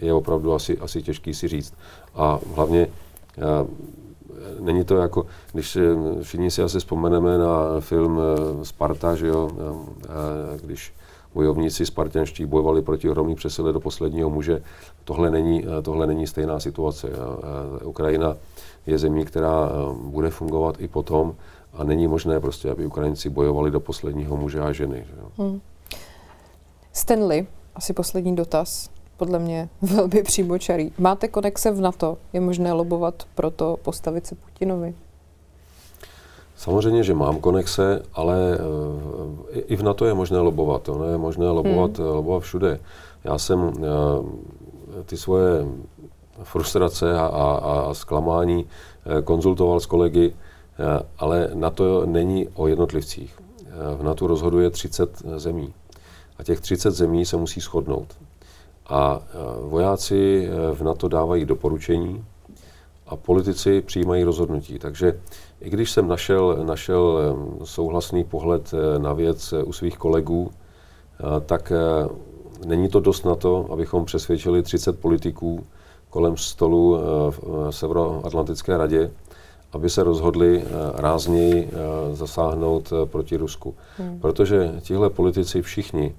[0.00, 1.74] je opravdu asi, asi těžký si říct.
[2.14, 2.88] A hlavně
[4.60, 5.82] není to jako, když eh,
[6.22, 9.50] všichni si asi vzpomeneme na film eh, Sparta, že jo,
[10.62, 10.94] když
[11.34, 14.62] bojovníci spartanští bojovali proti ohromný přesile do posledního muže.
[15.04, 17.08] Tohle není, eh, tohle není stejná situace.
[17.84, 18.36] Ukrajina
[18.86, 19.70] je zemí, která
[20.02, 21.34] bude fungovat i potom
[21.76, 25.04] a není možné prostě, aby Ukrajinci bojovali do posledního muže a ženy.
[25.06, 25.28] Že jo.
[25.38, 25.60] Hmm.
[26.92, 30.92] Stanley, asi poslední dotaz podle mě velmi přímočarý.
[30.98, 32.18] Máte konexe v NATO?
[32.32, 34.94] Je možné lobovat pro to postavit se Putinovi?
[36.56, 40.88] Samozřejmě, že mám konexe, ale uh, i v NATO je možné lobovat.
[40.88, 42.06] Ono je možné lobovat, hmm.
[42.08, 42.80] lobovat všude.
[43.24, 43.72] Já jsem uh,
[45.06, 45.66] ty svoje
[46.42, 47.58] frustrace a, a,
[47.90, 50.34] a zklamání uh, konzultoval s kolegy,
[51.18, 53.38] ale NATO není o jednotlivcích.
[53.96, 55.74] V NATO rozhoduje 30 zemí.
[56.38, 58.16] A těch 30 zemí se musí shodnout.
[58.88, 59.20] A
[59.60, 62.24] vojáci v NATO dávají doporučení
[63.06, 64.78] a politici přijímají rozhodnutí.
[64.78, 65.20] Takže
[65.60, 70.50] i když jsem našel, našel souhlasný pohled na věc u svých kolegů,
[71.46, 71.72] tak
[72.66, 75.66] není to dost na to, abychom přesvědčili 30 politiků
[76.10, 76.98] kolem stolu
[77.30, 79.10] v Severoatlantické radě,
[79.76, 80.64] aby se rozhodli
[80.94, 81.70] rázněji
[82.12, 83.74] zasáhnout proti Rusku.
[83.98, 84.20] Hmm.
[84.20, 86.14] Protože tihle politici všichni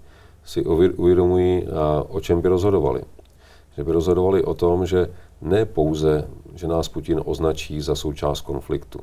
[0.46, 0.66] si
[0.98, 1.68] uvědomují,
[2.10, 3.02] o čem by rozhodovali.
[3.78, 5.10] Že by rozhodovali o tom, že
[5.42, 9.00] ne pouze, že nás Putin označí za součást konfliktu,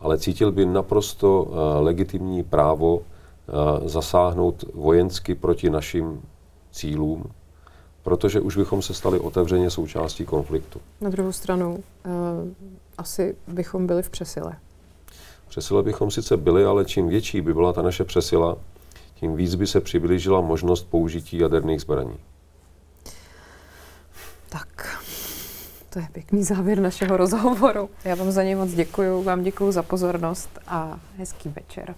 [0.00, 1.48] ale cítil by naprosto
[1.80, 3.02] legitimní právo
[3.84, 6.20] zasáhnout vojensky proti našim
[6.70, 7.24] cílům,
[8.02, 10.80] protože už bychom se stali otevřeně součástí konfliktu.
[11.00, 11.82] Na druhou stranu, uh,
[12.98, 14.56] asi bychom byli v přesile.
[15.48, 18.56] Přesile bychom sice byli, ale čím větší by byla ta naše přesila,
[19.14, 22.16] tím víc by se přiblížila možnost použití jaderných zbraní.
[24.48, 25.02] Tak,
[25.90, 27.90] to je pěkný závěr našeho rozhovoru.
[28.04, 31.94] Já vám za něj moc děkuji, vám děkuji za pozornost a hezký večer.